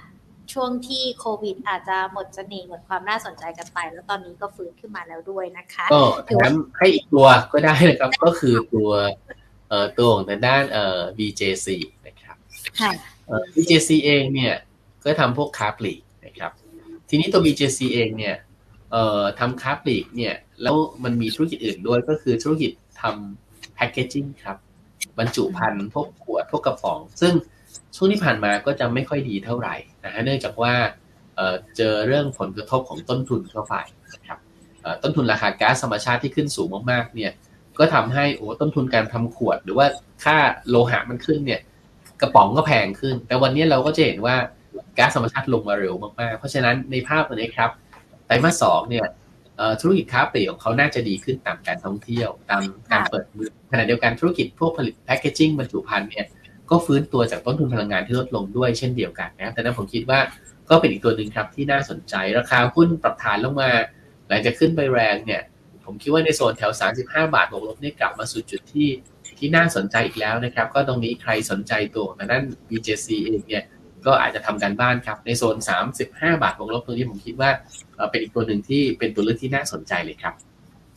[0.53, 8.91] ช่วงที่โควิด อาจจะหมดเสน่ห์หมดความน่าสนใจกันไป แล้วตอนนี้ก็ฟื้นขึ้นมาแล้วด้วยนะคะก็แถมให้อีกตัวก็ได้นะครับก็คือตัว
[9.69, 11.67] เอ่อตัวของทางด้านเอ่อ BJC
[13.55, 14.55] BJC เองเนี่ย
[15.05, 16.53] ก็ทำพวกค้าปลีกนะครับ
[17.09, 18.35] ทีนี้ตัว BJC เองเนี่ย
[19.39, 24.57] ทำค้าปลีกเนี่ยแล้วมันมีธุรกิจอื่นด้วยก็คือธุรกิจทำแพคเกจิ้งครับ
[25.19, 27.33] บรรจุภัณฑ์พวกขวดพวกกระป๋อง ซึ่ง
[27.97, 30.75] ช่วงที่ผ่านมาก็จะไม่ค่อยดีเท่าไหร่นะฮะเนื่องจากว่า
[31.77, 33.75] เจอเรื่องผลกระทบของต้นทุนเข้าไป
[34.15, 34.39] นะครับ
[35.03, 37.33] ต้นทุนราคาก๊าซธรรมชาติที่ขึ้นสูงมากๆเนี่ย
[37.79, 39.87] ก็ทำให้โอ้ต้นทุนการทำขวด หรือว่า
[40.25, 40.37] ค่า
[40.69, 41.61] โลหะมันขึ้นเนี่ย
[42.21, 44.37] กระป๋องก็แพงขึ้น แต่วันนี้เราก็จะเห็นว่า
[44.99, 47.71] ก๊าซธรรมชาติลงมาเร็วมากๆ เพราะฉะนั้นในภาพตัวนี้ครับ
[48.27, 49.07] ไตรมาสสองเนี่ย
[49.81, 52.63] ธุรกิจค้าปลีกของเขาน่าจะดีขึ้นตามการท่องเที่ยว ตาม
[52.93, 56.27] การเปิดเมืองขณะเดียวกันธุรกิจพวกผลิตแพคเกจิ้งบรรจุภัณฑ์เนี่ย
[56.71, 60.21] ก็ฟื้นตัวจากต้นทุนพลังงานที่ลดลงด้วยเช่นเดียวกันนะครับแต่นั้นผมคิดว่า
[60.71, 63.71] ก็เป็นอีกตัวหนึ่งครับที่น่าสนใจราคาหุ้นปรับฐานลงมา
[64.29, 65.43] หลังจากขึ้นไปแรงเนี่ย
[65.85, 68.89] ผมคิดว่าในโซนแถว 35 บาทบวกลบนี่กลับมาสู่จุดที่
[69.39, 73.65] ที่น่าสนใจอีกแล้วนะครับ ก็ตรงนี้ใครสนใจตัวนั้น BJC เองเนี่ย
[74.07, 75.57] ก็อาจจะทำการบ้านครับ ในโซน
[76.01, 77.51] 35 บาทวงลบตรงนี้ผมคิดว่า
[78.11, 80.35] เป็นอีกตัวหนึ่งที่เป็นตัวเลือกที่น่าสนใจเลยครับ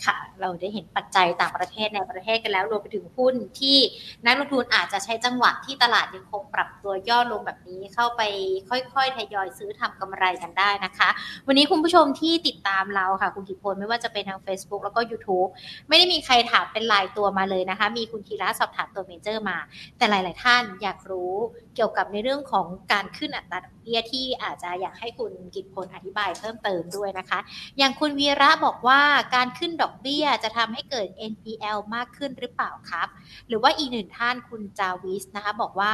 [0.06, 3.78] ค่ะ เราได้เห็นปัจจัยต่างประเทศในประเทศกันแล้วรวมไปถึงหุ้นที่
[4.26, 8.22] นักลงทุนอาจจะใช้จังหวะที่ตลาดยังคงปรับตัวย่อลงแบบนี้เข้าไป
[8.70, 11.10] ค่อยๆทยอยซื้อทำกำไรกันได้นะคะ
[11.48, 15.50] วันนี้คุณผู้ชมที่ติดตามเราค่ะ คุณกิพลไม่ว่าจะเป็นทาง Facebook แล้วก็ YouTube
[15.88, 19.58] ไม่ได้มีใครถามเป็นลายตัวมาเลยนะคะ มีคุณธีระสอบถามตัวเมเจอร์มา
[19.98, 21.34] แต่หลาย ๆ ท่านอยากรู้
[21.76, 27.40] เกี่ยวกับในเรื่องของการขึ้นอัตราดอกเบี้ยที่อาจจะอยากให้คุณกิตพลอธิบายเพิ่มเติมด้วยนะคะ
[27.78, 29.02] อย่างคุณวีระบอกว่า
[29.36, 33.08] การขึ้นดอกเบี้ยจะทำให้เกิด NPL มากขึ้นหรือเปล่าครับ
[33.48, 35.94] หรือว่าอีกหนึ่งท่านคุณจาวิสนะคะบอกว่า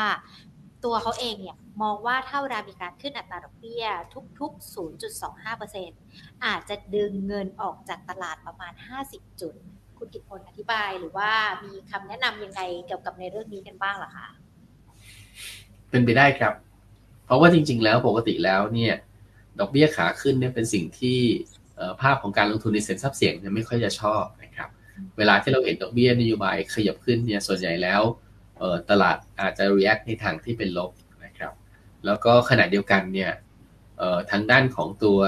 [0.86, 3.86] ตัวเขาเองเนี่ยมองว่าถ้าเวลามีการขึ้นอัตราดอกเบี้ย
[4.40, 4.76] ทุกๆ
[5.34, 8.74] 0.25%อาจจะดึงเงินออกจากตลาดประมาณ
[9.08, 9.54] 50 จุด
[9.98, 11.32] คุณกิตพลอธิบายหรือว่า
[11.64, 14.28] มีคำแนะนำยังไงเกี่ยวกับในเรื่องนี้กันบ้างหรอคะ
[15.90, 16.54] เป็นไปได้ครับ
[17.26, 18.96] เพราะว่าจริง ๆ แล้วปกติแล้วเนี่ย
[19.60, 21.20] ดอกเบี้ยขาขึ้นเนี่ยเป็นสิ่งที่
[22.02, 24.70] ภาพของการลงทุนในสินทรัพย์เสี่ยงเนี่ยไม่ค่อยจะชอบนะครับ
[25.18, 28.02] เวลาที่เราเห็นดอกเบี้ยนโยบายขยับขึ้นเนี่ยส่วนใหญ่แล้ว
[28.90, 30.92] ตลาดอาจจะ react ในทางที่เป็นลบ
[31.26, 31.54] นะครับ
[32.06, 33.32] แล้วก็ขณะเดียวกันเนี่ย
[34.32, 35.20] ทางด้านของตัว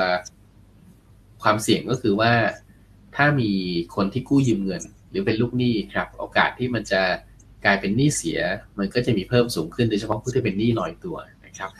[1.43, 2.33] ความเสี่ยงก็คือว่า
[3.15, 3.51] ถ้ามี
[3.95, 7.01] คนที่กู้ยืมเงิน หรือเป็นลูกหนี้ครับ โอกาสที่มันจะ
[7.65, 8.39] กลายเป็นหนี้เสีย
[8.79, 11.17] มันก็จะมีเพิ่มสูงขึ้นโดยเฉพาะผู้ที่เป็นหนี้ลอยตัว
[11.57, 11.71] นะครับ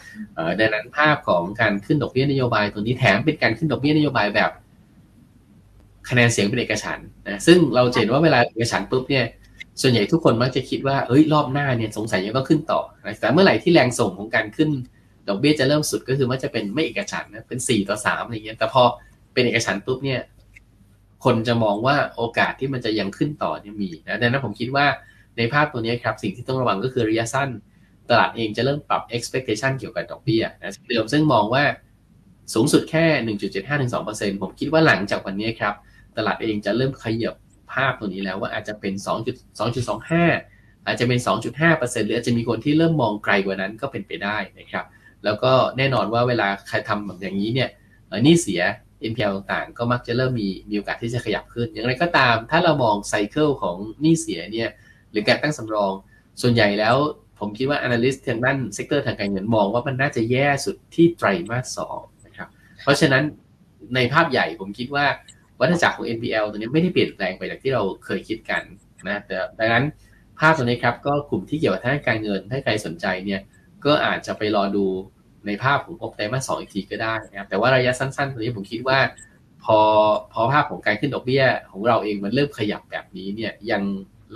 [0.60, 4.52] ดังนั้นภาพของการขึ้นดอกเบี้ยนโยบายตัวนี้แถมเป็นการขึ้นดอกเบี้ยนโยบายแบบ
[6.10, 9.26] คะแนนเสียงเป็นเอกฉันนะซึ่งเราเห็นว่าเวลาเอกฉันปุ๊บเนี่ย
[9.82, 12.82] ส่วนใหญ่ทุกคนมักจะคิดว่าเอ้ยรอบหน้าเนี่ยสงสัยยังก็ขึ้นต่อ
[13.20, 14.70] แต่เมื่อไหร่ที่แรงส่งของการขึ้น
[15.28, 18.84] ดอกเบี้ยจะเริ่มสุดก็คือมันจะเป็นไม่เอกฉันนะเป็นสี่ต่อสามอะไรเงี้ยแต่พอ
[19.34, 20.22] เป็นเอกฉันปุ๊บเนี่ย
[21.26, 24.86] คนจะมองว่าโอกาสที่มันจะยังขึ้นต่อเนี่ยมีนะดังนั้นผมคิดว่า
[25.38, 27.50] ในภาพตัวนี้ครับ สิ่งที่ต้องระวังก็คือระยะสั้น
[28.10, 31.64] ตลาดเองจะเริ่มปรับ expectation เกี่ยวกับดอกเบี้ยนะเดิมซึ่งมองว่า
[32.54, 33.06] สูงสุดแค่
[33.76, 35.76] 1.75-2%ผมคิดว่าหลังจากวันนี้ครับ
[36.18, 37.36] ตลาดเองจะเริ่มขยับ
[37.72, 38.94] ภาพตัวนี้แล้วว่าอาจจะเป็น
[39.70, 41.20] 2.2.25 อาจจะเป็น
[41.66, 44.86] 2.5%หรืออาจจะมีคนที่เริ่มมองไกลกว่านั้นก็เป็นไปได้นะครับ
[45.26, 47.70] แล้วก็แน่นอนว่าเวลาใครทำแบบอย่างนี้เนี่ย
[48.26, 48.62] นี่เสีย
[49.12, 54.70] NPL ต่างๆ ก็มักจะเริ่มมีมีโอกาสที่จะขยับขึ้น อย่างไรก็ตาม ถ้าเรามอง cycle ของหนี้เสียเนี่ย
[55.12, 55.94] หรือการตั้งสำรอง
[56.42, 56.96] ส่วนใหญ่แล้ว
[57.40, 62.48] ผมคิดว่า analyst ทางด้าน sector ทางการเงินมองว่ามันน่าจะแย่สุดที่ไตรมาสสองนะครับ
[62.84, 63.24] เพราะฉะนั้น
[63.96, 65.06] ในภาพใหญ่ผมคิดว่า
[65.60, 68.62] วัฏจักรของ NPL ตัวนี้ไม่ได้เปลี่ยนแปลงไปจากที่เราเคยคิดกัน
[69.08, 69.86] นะแต่ดังนั้น
[70.40, 73.42] ภาพตัวนี้ครับก็กลุ่มที่เกี่ยวกับทางการเงินถ้าใครสนใจเนี่ย
[73.86, 74.86] ก็อาจจะไปรอดู
[75.46, 79.00] ในภาพของงบไตรมาสสองอีกทีก็ได้นะครับแต่ว่าระยะสั้นๆตัวนี้ผมคิดว่า
[79.64, 79.80] พอ
[80.34, 83.82] พอภาพของการขึ้นดอกเบี้ยของเราเองมันเริ่มขยับแบบนี้เนี่ยยัง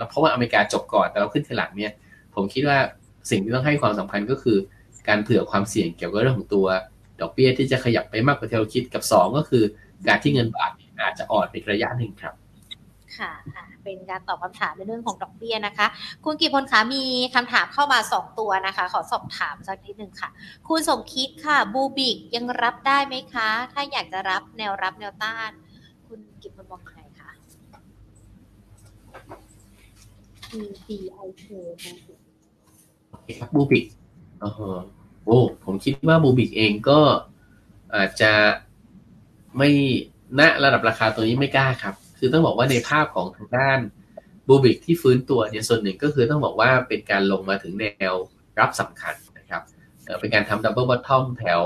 [0.08, 1.92] เพราะว่าอเมริกาจบก่อนแต่เราขึ้นทีหลังเนี่ย
[2.34, 2.78] ผมคิดว่า
[3.30, 4.58] สิ่งที่ต้องให้ความสำคัญก็คือ
[5.08, 6.66] การเผื่อความเสี่ยงเกี่ยวกับเรื่องของตัว
[7.20, 9.64] ดอกเบี้ยที่จะขยับไปมากกว่าที่เราคิดกับ 2 ก็คือ
[10.08, 10.70] การที่เงินบาท
[11.00, 12.34] อาจจะอ่อนในระยะหนึ่งครับ
[13.18, 13.32] ค่ะ
[13.84, 15.86] เป็นการตอบคำถามในเรื่องของดอกเบี้ยนะคะ
[16.24, 17.04] คุณกิพลคะมี
[17.34, 20.28] คำถามเข้ามา 2 ตัวนะคะ ขอสอบถามสักนิดหนึ่งค่ะ
[20.68, 25.50] คุณสมคิดค่ะ บูบิกยังรับได้ไหมคะ ถ้าอยากจะรับแนวรับแนวต้าน
[26.06, 27.32] คุณกิพลมองยังไงคะ
[30.86, 31.44] BBIK
[31.84, 32.21] ค่ะ
[33.38, 33.86] ครับ Bluebik อ๋
[34.42, 34.44] อ
[35.24, 37.00] โอ้ผมคิดว่า Bluebik เองก็
[37.96, 38.32] อาจจะ
[39.58, 39.70] ไม่
[40.38, 43.78] ณระดับราคาตัวนี้ไม่กล้าครับ คือต้องบอกว่าในภาพของทางด้าน
[44.48, 48.14] Bluebik ที่ฟื้นตัวเนี่ยส่วนหนึ่งก็คือต้องบอกว่าเป็นการลงมาถึงแนว
[48.58, 49.62] รับสำคัญนะครับ
[50.20, 51.62] เป็นการทำ double bottom แถว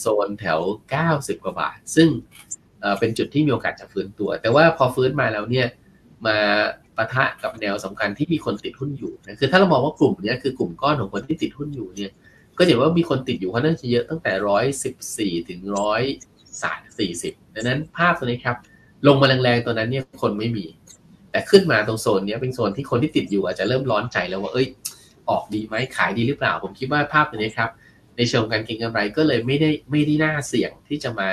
[0.00, 0.58] โซนแถว
[1.02, 2.08] 90 กว่าบาท ซึ่ง
[2.98, 5.66] เป็นจุดที่มีโอกาสจะฟื้นตัว แต่ว่าพอฟื้นมาแล้วเนี่ย
[6.26, 6.38] มา
[6.96, 12.10] ปะทะกับแนวสำคัญที่มีคนติดหุ้นอยู่นะคือถ้าเรามองว่ากลุ่มนี้คือกลุ่มก้อนของคนที่ติดหุ้นอยู่เนี่ย
[12.58, 16.02] ก็เห็นว่ามีคนติดอยู่ค่อนข้างเยอะตั้งแต่ร้อยสิบสี่ถึงร้อย
[16.62, 18.56] สามสี่สิบดังนั้นภาพตัวนี้ครับ
[19.06, 20.66] ลงมาแรงๆตัวนั้นเนี่ยคนไม่มี
[21.30, 24.66] แต่ขึ้นมาตรงโซนนี้เป็นโซนที่คนที่ติดอยู่อาจจะเริ่มร้อนใจแล้วว่าเอ้ย
[25.30, 27.70] ออกดีไหมขายดีหรือเปล่า ผมคิดว่าภาพตัวนี้ครับ
[28.16, 31.28] ในเชิงการเก็งกำไรก็เลยไม่ได้ไม่ได้น่าเสี่ยงที่จะมา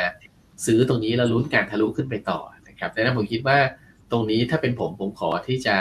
[0.65, 3.57] ซื้อตรงนี้แล้วลุ้นการทะลุขึ้นไปต่อนะครับดังนั้นผมคิดว่า
[4.13, 5.75] ตรงนี้ถ้าเป็นผมผมขอที่จะ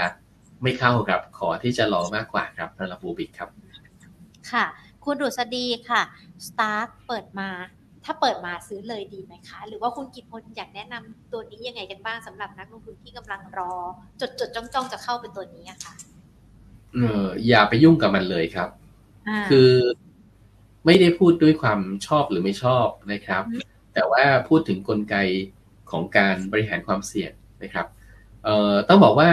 [0.63, 3.49] ไม่เข้าครับ ขอที่จะรอมากกว่าครับสำหรับบูบิกครับ
[4.51, 4.65] ค่ะ
[5.05, 6.03] คุณดุษฎีค่ะ
[6.47, 7.49] สตาร์เปิดมา
[8.05, 13.73] ถ้าเปิดมาซื้อเลยดีไหมคะ หรือว่าคุณกิตพลอยากแนะนำตัวนี้ยังไงกันบ้างสำหรับนักลงทุนที่กำลังรอ
[14.21, 15.93] จดจดจ้องจ้องจะเข้าเป็นตัวนี้อะค่ะ
[16.95, 19.71] เอออย่าไปยุ่งกับมันเลยครับาคือ
[20.87, 23.63] ไม่ได้พูดด้วยความชอบหรือไม่ชอบนะครับอืม
[23.95, 25.17] แต่ว่าพูดถึงกลไก
[25.91, 27.87] ของการบริหารความเสี่ยงนะครับ
[28.45, 29.31] เอ่อต้องบอกว่า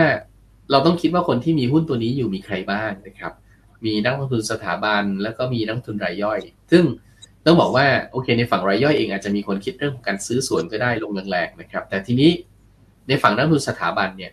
[0.72, 3.34] เราต้องคิดว่าคนที่มีหุ้นตัวนี้อยู่มีใครบ้างนะครับ
[3.86, 6.40] มีนักลงทุนสถาบันแล้วก็มีนักทุนรายย่อย
[6.72, 6.84] ซึ่ง
[7.46, 12.32] ต้องบอกว่าโอเค ในฝั่งรายย่อยเองอาจจะมีคนคิดเรื่องของการซื้อสวนก็ได้ลงแรงๆนะครับ แต่ทีนี้
[13.08, 14.32] ในฝั่งนักลงทุนสถาบันเนี่ย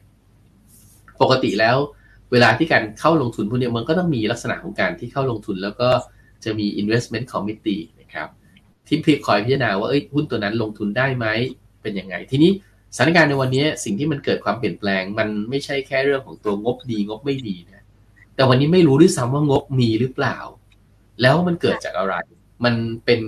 [1.21, 1.77] ปกติแล้ว
[2.33, 5.89] เวลาที่การเข้าลงทุนพวกนี้มันก็ต้องมีลักษณะของการที่เข้าลงทุนแล้วก็
[6.45, 8.29] จะมี investment committee นะครับ
[8.87, 11.27] ที่พิคอยพิจารณาว่าเอ้ยหุ้นตัวนั้นลงทุนได้ไหม
[11.83, 12.51] เป็นยังไง ทีนี้
[12.95, 17.85] สถานการณ์ในวันนี้สิ่งที่มันเกิดความเปลี่ยนแปลง มันไม่ใช่แค่เรื่องของตัวงบดีงบไม่ดีนะ
[18.35, 20.37] แต่วันนี้ไม่รู้ด้วยซ้ำว่างบมีหรือเปล่า
[21.23, 22.15] แล้วมันเกิดจากอะไร
[22.65, 22.75] มัน
[23.05, 23.21] เป็น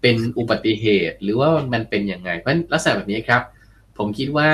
[0.00, 3.42] เป็นอุบัติเหตุหรือว่ามันเป็นยังไง เพราะฉะนั้นลักษณะแบบนี้ครับ
[3.98, 4.48] ผมคิดว่า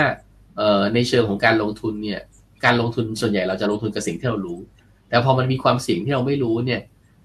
[0.57, 2.21] เอ่อในเชิงของการลงทุนเนี่ย
[2.65, 4.61] การลงทุนส่วนใหญ่เราจะลงทุนกับสิ่งที่เรารู้
[5.09, 6.81] แต่พอมันมีความเสี่ยงที่เราไม่รู้เนี่ย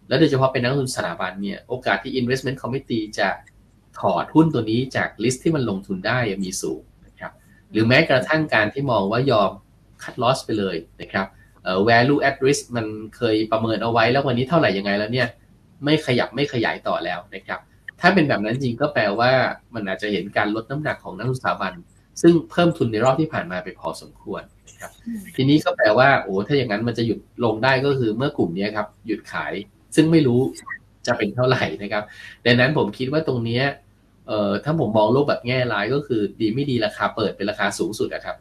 [0.08, 3.30] แล้วโดยเฉพาะเป็นนักลงทุนสถาบันเนี่ย โอกาสที่ investment committee จะ
[4.00, 6.87] ถอดหุ้นตัวนี้จากลิสต์ที่มันลงทุนได้มีสูงนะครับ
[7.72, 9.52] หรือแม้กระทั่งการที่มองว่ายอม
[10.04, 11.28] cut loss ไปเลยนะครับ
[11.64, 12.86] เอ่อ value at risk มัน
[13.18, 15.28] เคยประเมินเอาไว้แล้ววันนี้เท่าไหร่ยังไงแล้วเนี่ย
[15.86, 17.60] ไม่ขยับไม่ขยายต่อแล้วนะครับ
[18.02, 19.32] ถ้าเป็นแบบนั้นจริงก็แปลว่า
[19.76, 21.74] มันอาจจะเห็นการลดน้ำหนักของนักลงทุนสถาบัน
[22.22, 29.54] ซึ่งเพิ่มทุนในรอบที่ผ่านมาไปพอสมควรนะครับอืมทีนี้ก็แปลว่าโอ้ถ้าอย่างนั้นมันจะหยุดลงได้ก็คือเมื่อกลุ่มเนี้ยครับหยุดขาย
[29.96, 30.40] ซึ่งไม่รู้
[31.08, 32.04] จะเป็นเท่าไหร่นะครับ
[32.46, 33.64] ดังนั้นผมคิดว่าตรงเนี้ย
[34.28, 38.38] เอ่อถ้าผมมองโลกแบบแง่ร้ายก็คือดีไม่ดีราคาเปิดเป็นราคาสูงสุดอะครับ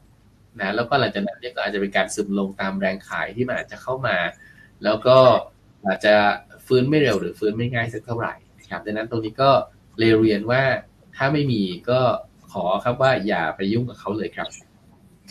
[0.61, 4.17] นะแล้วก็หลังจากนั้นเนี่ยก็อาจจะเป็นการซึมลงตามแรงขายที่มันอาจจะเข้ามา
[4.85, 5.17] แล้วก็
[5.87, 6.15] อาจจะ
[6.67, 9.51] ฟื้นไม่เร็วหรือฟื้นไม่ง่ายสักเท่าไหร่นะครับดังนั้นตรงนี้ก็
[9.99, 10.63] เลยเรียนว่า
[11.17, 12.01] ถ้าไม่มีก็
[12.53, 14.49] ขอครับว่าอย่าไปยุ่งกับเขาเลยครับ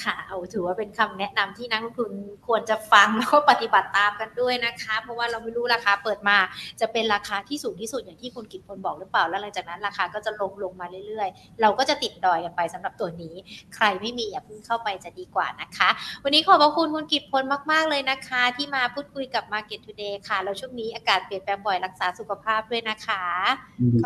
[0.04, 2.12] ค่ะเอาถือว่าเป็นคำแนะนำที่นักลงทุน
[2.48, 6.38] ควรจะฟังแล้วก็ปฏิบัติตามกันด้วยนะคะ เพราะว่าเราไม่รู้ราคาเปิดมา
[6.82, 13.36] จะเป็นราคาที่สูงที่สุดอย่างที่คุณกิตพลบอกหรือเปล่า แล้วหลังจากนั้นราคาก็จะลงลงมาเรื่อยๆ เราก็จะติดดอยกันไปสำหรับตัวนี้
[13.76, 15.90] ใครไม่มีอย่าเพิ่งเข้าไปจะดีกว่านะคะ
[16.24, 23.24] วันนี้ขอบพระคุณคุณกิตพลมากๆเลยนะคะ ที่มาพูดคุยกับ Market Today ค่ะแล้วช่วงนี้อากาศเปลี่ยนแปลงบ่อยรักษาสุขภาพด้วยนะคะ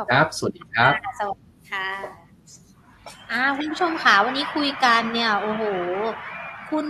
[0.09, 2.28] ครับสวัสดีครับสวัสดีค่ะ
[3.31, 5.63] อ่าคุณผู้ชมค่ะวันนี้คุยกันเนี่ยโอ้โห
[6.69, 6.85] คุณ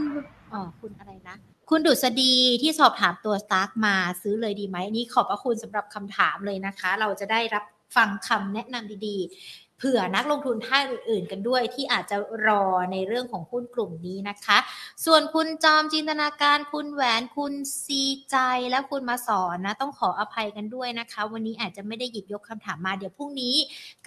[0.54, 1.36] อ๋อคุณอะไรนะ
[1.70, 7.64] คุณดุษฎีที่สอบถามตัวสตาร์กมาซื้อเลยดีไหมอันนี้ขอบพระคุณสำหรับคำถามเลยนะคะ เราจะได้รับ
[7.96, 12.18] ฟังคำแนะนำดีๆ เผื่อนักลงทุนท่านอื่นๆ กันด้วย ที่อาจจะ
[12.48, 14.58] รอในเรื่องของหุ้นกลุ่มนี้นะคะ
[15.06, 17.54] ส่วนคุณจอมจินตนาการคุณแหวนคุณ
[17.84, 18.38] ซีใจ
[18.70, 23.56] และคุณมาสอนนะ ต้องขออภัยกันด้วยนะคะ วันนี้อาจจะไม่ได้หยิบยกคำถามมาเดี๋ยวพรุ่งนี้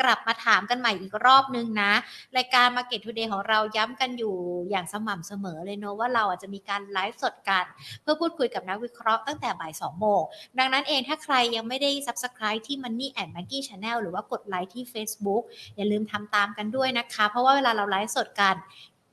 [0.01, 1.93] กลับมาถามกันใหม่อีกรอบนึงนะ
[2.37, 4.35] รายการ Market Today ของเราย้ำกันอยู่
[4.70, 7.64] อย่างสม่ำเสมอเลยเนอะว่าเราอาจจะมีการไลฟ์สดกัน
[8.03, 10.23] เพื่อพูดคุยกับนักวิเคราะห์ตั้งแต่บ่าย2โมง
[10.59, 15.43] ดังนั้นเองถ้าใครยังไม่ได้ Subscribe ที่ Money and Maggie Channel หรือว่ากดไลค์ที่ Facebook
[15.77, 18.55] อย่าลืมทำตามกันด้วยนะคะ เพราะว่าเวลาเราไลฟ์สดกัน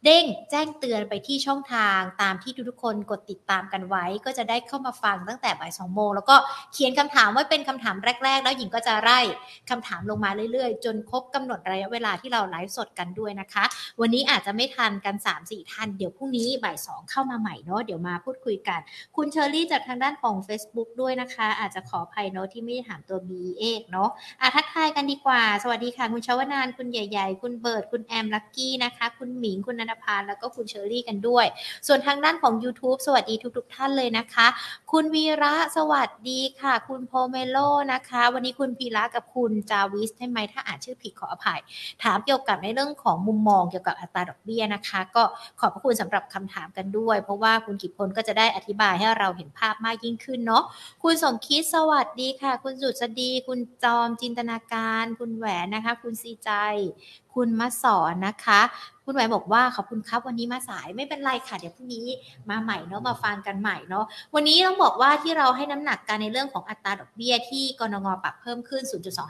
[0.06, 6.36] เด้งแจ้งเตือนไปที่ช่องทางตามที่ทุกๆคนกดติดตามกันไว้ ก็จะได้เข้ามาฟังตั้งแต่บ่ายสองโมงแล้วก็
[6.74, 9.20] เขียนคำถามไว้เป็นคำถามแรก ๆ แล้วหญิงก็จะไล่
[9.70, 13.64] คำถามลงมาเรื่อยๆ จนครบกำหนดระยะเวลาที่เราไลฟ์สดกันด้วยนะคะ
[14.02, 18.80] วันนี้อาจจะไม่ทันกัน 3-4ท่านเดี๋ยวพรุ่งนี้บ่ายสองเข้ามาใหม่เนาะเดี๋ยวมาพูดคุยกัน
[19.16, 24.10] คุณเชอรี่จากทางด้านของ Facebook ด้วยนะคะ อาจจะขออภัยเนาะที่ไม่ได้ถามตัว B เอกเนาะ
[24.42, 31.46] อะทักทายกันดีกว่า สวัสดีค่ะ คุณชวนานคุณใหญ่ ๆ คุณเบิร์ดคุณแอมลักกี้นะคะ คุณหมิงคุณนันทพานแล้วก็คุณเชอรี่กันด้วย
[31.88, 34.48] ส่วนทางด้านของ YouTube สวัสดีทุกๆท่านเลยนะคะ
[34.92, 37.58] คุณวีระสวัสดีค่ะ คุณโพเมโล
[37.94, 41.60] นะคะ วันนี้คุณพีระกับคุณจาวิสใช่ไหมถ้าอ่านชื่อผิดขออภัย
[42.04, 45.24] ถามเกี่ยวกับในเรื่องของมุมมองเกี่ยวกับอัตราดอกเบี้ยนะคะ ก็
[45.60, 50.64] ขอบพระคุณสำหรับคำถามกันด้วย เพราะว่าคุณกิตพลก็จะได้อธิบายให้เราเห็นภาพมากยิ่งขึ้นเนาะ
[51.04, 56.52] คุณสมคิดสวัสดีค่ะ คุณสุดสดี คุณจอมจินตนาการ คุณแหวนนะคะ คุณซีใจ
[57.36, 58.62] คุณมะสอนนะคะ
[59.12, 62.06] คุณไหวบอกว่าขอบคุณครับวันนี้มาสายไม่เป็นไรค่ะเดี๋ยวพรุ่งนี้
[62.50, 64.06] มาใหม่เนาะมาฟังกันใหม่เนาะ
[64.36, 68.84] วันนี้ต้องบอกว่าที่เราให้น้ำหนักกันในเรื่องของอัตราดอกเบี้ยที่กรงปรับเพิ่มขึ้น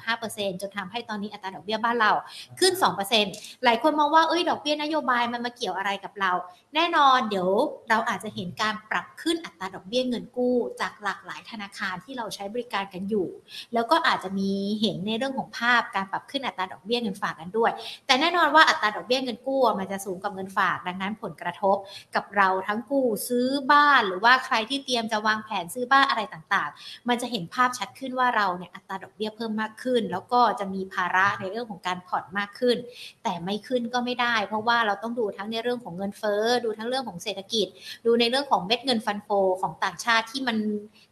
[0.07, 2.11] 0.25%จนทำให้ตอนนี้อัตราดอกเบี้ยบ้านเรา
[2.59, 2.73] ขึ้น
[3.19, 6.31] 2%หลายคนมองว่าเอ้ยดอกเบี้ยนโยบายมันมาเกี่ยวอะไรกับเรา
[6.75, 7.49] แน่นอนเดี๋ยว
[7.89, 13.27] เราอาจจะเห็นการปรับขึ้นอัตราดอกเบี้ยเงินกู้ จากหลากหลายธนาคารที่เราใช้บริการกันอยู่
[13.73, 14.51] แล้วก็อาจจะมี
[14.81, 17.71] เห็นในเรื่องของภาพการปรับขึ้นอัตราดอกเบี้ยเงินฝากกันด้วย
[18.05, 21.77] แต่แน่นอนว่าอัตราดอกเบี้ยเงินกู้มันจะสูงกับเงินฝาก ดังนั้นผลกระทบ
[22.15, 32.77] กับเราทั้งกู้ซื้อบ้าน หรือว่าใครที่เตรียมจะวางแผนซื้อบ้านอะไรต่างๆ มันจะเห็นภาพชัดขึ้นว่าเราเนี่ยอัตราดอกเบี้ยเพิ่มมากขึ้น แล้วก็จะมีภาระในเรื่องของการผ่อนมากขึ้น
[33.23, 37.67] แต่ไม่ขึ้นก็ไม่ได้ เพราะว่าเราต้องดูทั้งในเรื่องของเงินเฟ้อดูทั้งเรื่องของเศรษฐกิจ
[38.05, 39.29] ดูในเรื่องของเม็ดเงินฟันโฟ
[39.61, 40.57] ของต่างชาติที่มัน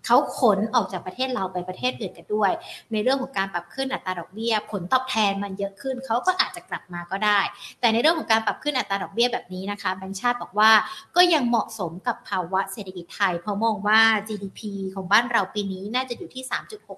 [0.05, 2.51] เขาขนออกจากประเทศเราไปประเทศอื่นกันด้วย
[2.91, 7.39] ในเรื่องของการปรับขึ้นอัตราดอกเบี้ย ผลตอบแทนมันเยอะขึ้นเขาก็อาจจะกลับมาก็ได้
[7.79, 10.71] แต่ในเรื่องของการปรับขึ้นอัตราดอกเบี้ยแบบนี้นะคะแบงก์ชาติบอกว่า
[11.15, 14.61] ก็ยังเหมาะสมกับภาวะเศรษฐกิจไทย เพราะมองว่า GDP
[14.95, 16.43] ของบ้านเราปีนี้น่าจะอยู่ที่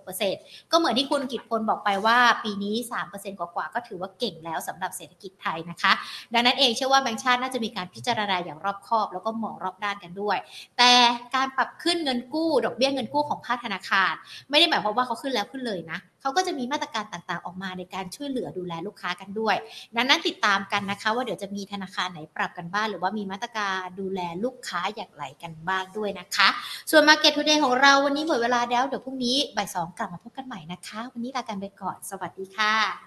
[0.09, 2.75] 3.6%ก็เหมือนที่คุณกิตพลบอกไปว่าปีนี้
[3.09, 5.91] 3%กว่าๆก็ถือว่าเก่งแล้วสำหรับเศรษฐกิจไทยนะคะ
[6.33, 10.37] ดังนั้นเองเชื่อว่าแบงก์ชาติน่าจะมีการพิจารณาอย่างรอบคอบ แล้วก็มองรอบด้านกันด้วย
[10.77, 10.91] แต่
[11.35, 14.13] การปรับขึ้นเงินกู้ ดอกเบี้ยเงินกู้ของภาคธนาคาร
[14.49, 19.55] ไม่ได้หมายความว่าเขาขึ้นแล้วขึ้นเลยนะเขาก็จะมีมาตรการต่างๆ ออกมาในการช่วยเหลือดูแลลูกค้ากันด้วย
[19.95, 26.47] ดังนั้นติดตามกันนะคะว่าเดี๋ยวจะมีธนาคารไหนปรับกันบ้างหรือว่ามีมาตรการดูแลลูกค้าอย่างไรกันบ้างด้วยนะคะ
[26.91, 32.99] ส่วน Market Today ของเราวันนี้หมดเวลาแล้วเดี๋ยวพรุ่งนี้บ่ายสองกลับมาพบกันใหม่นะคะ วันนี้ลากันไปก่อน สวัสดีค่ะ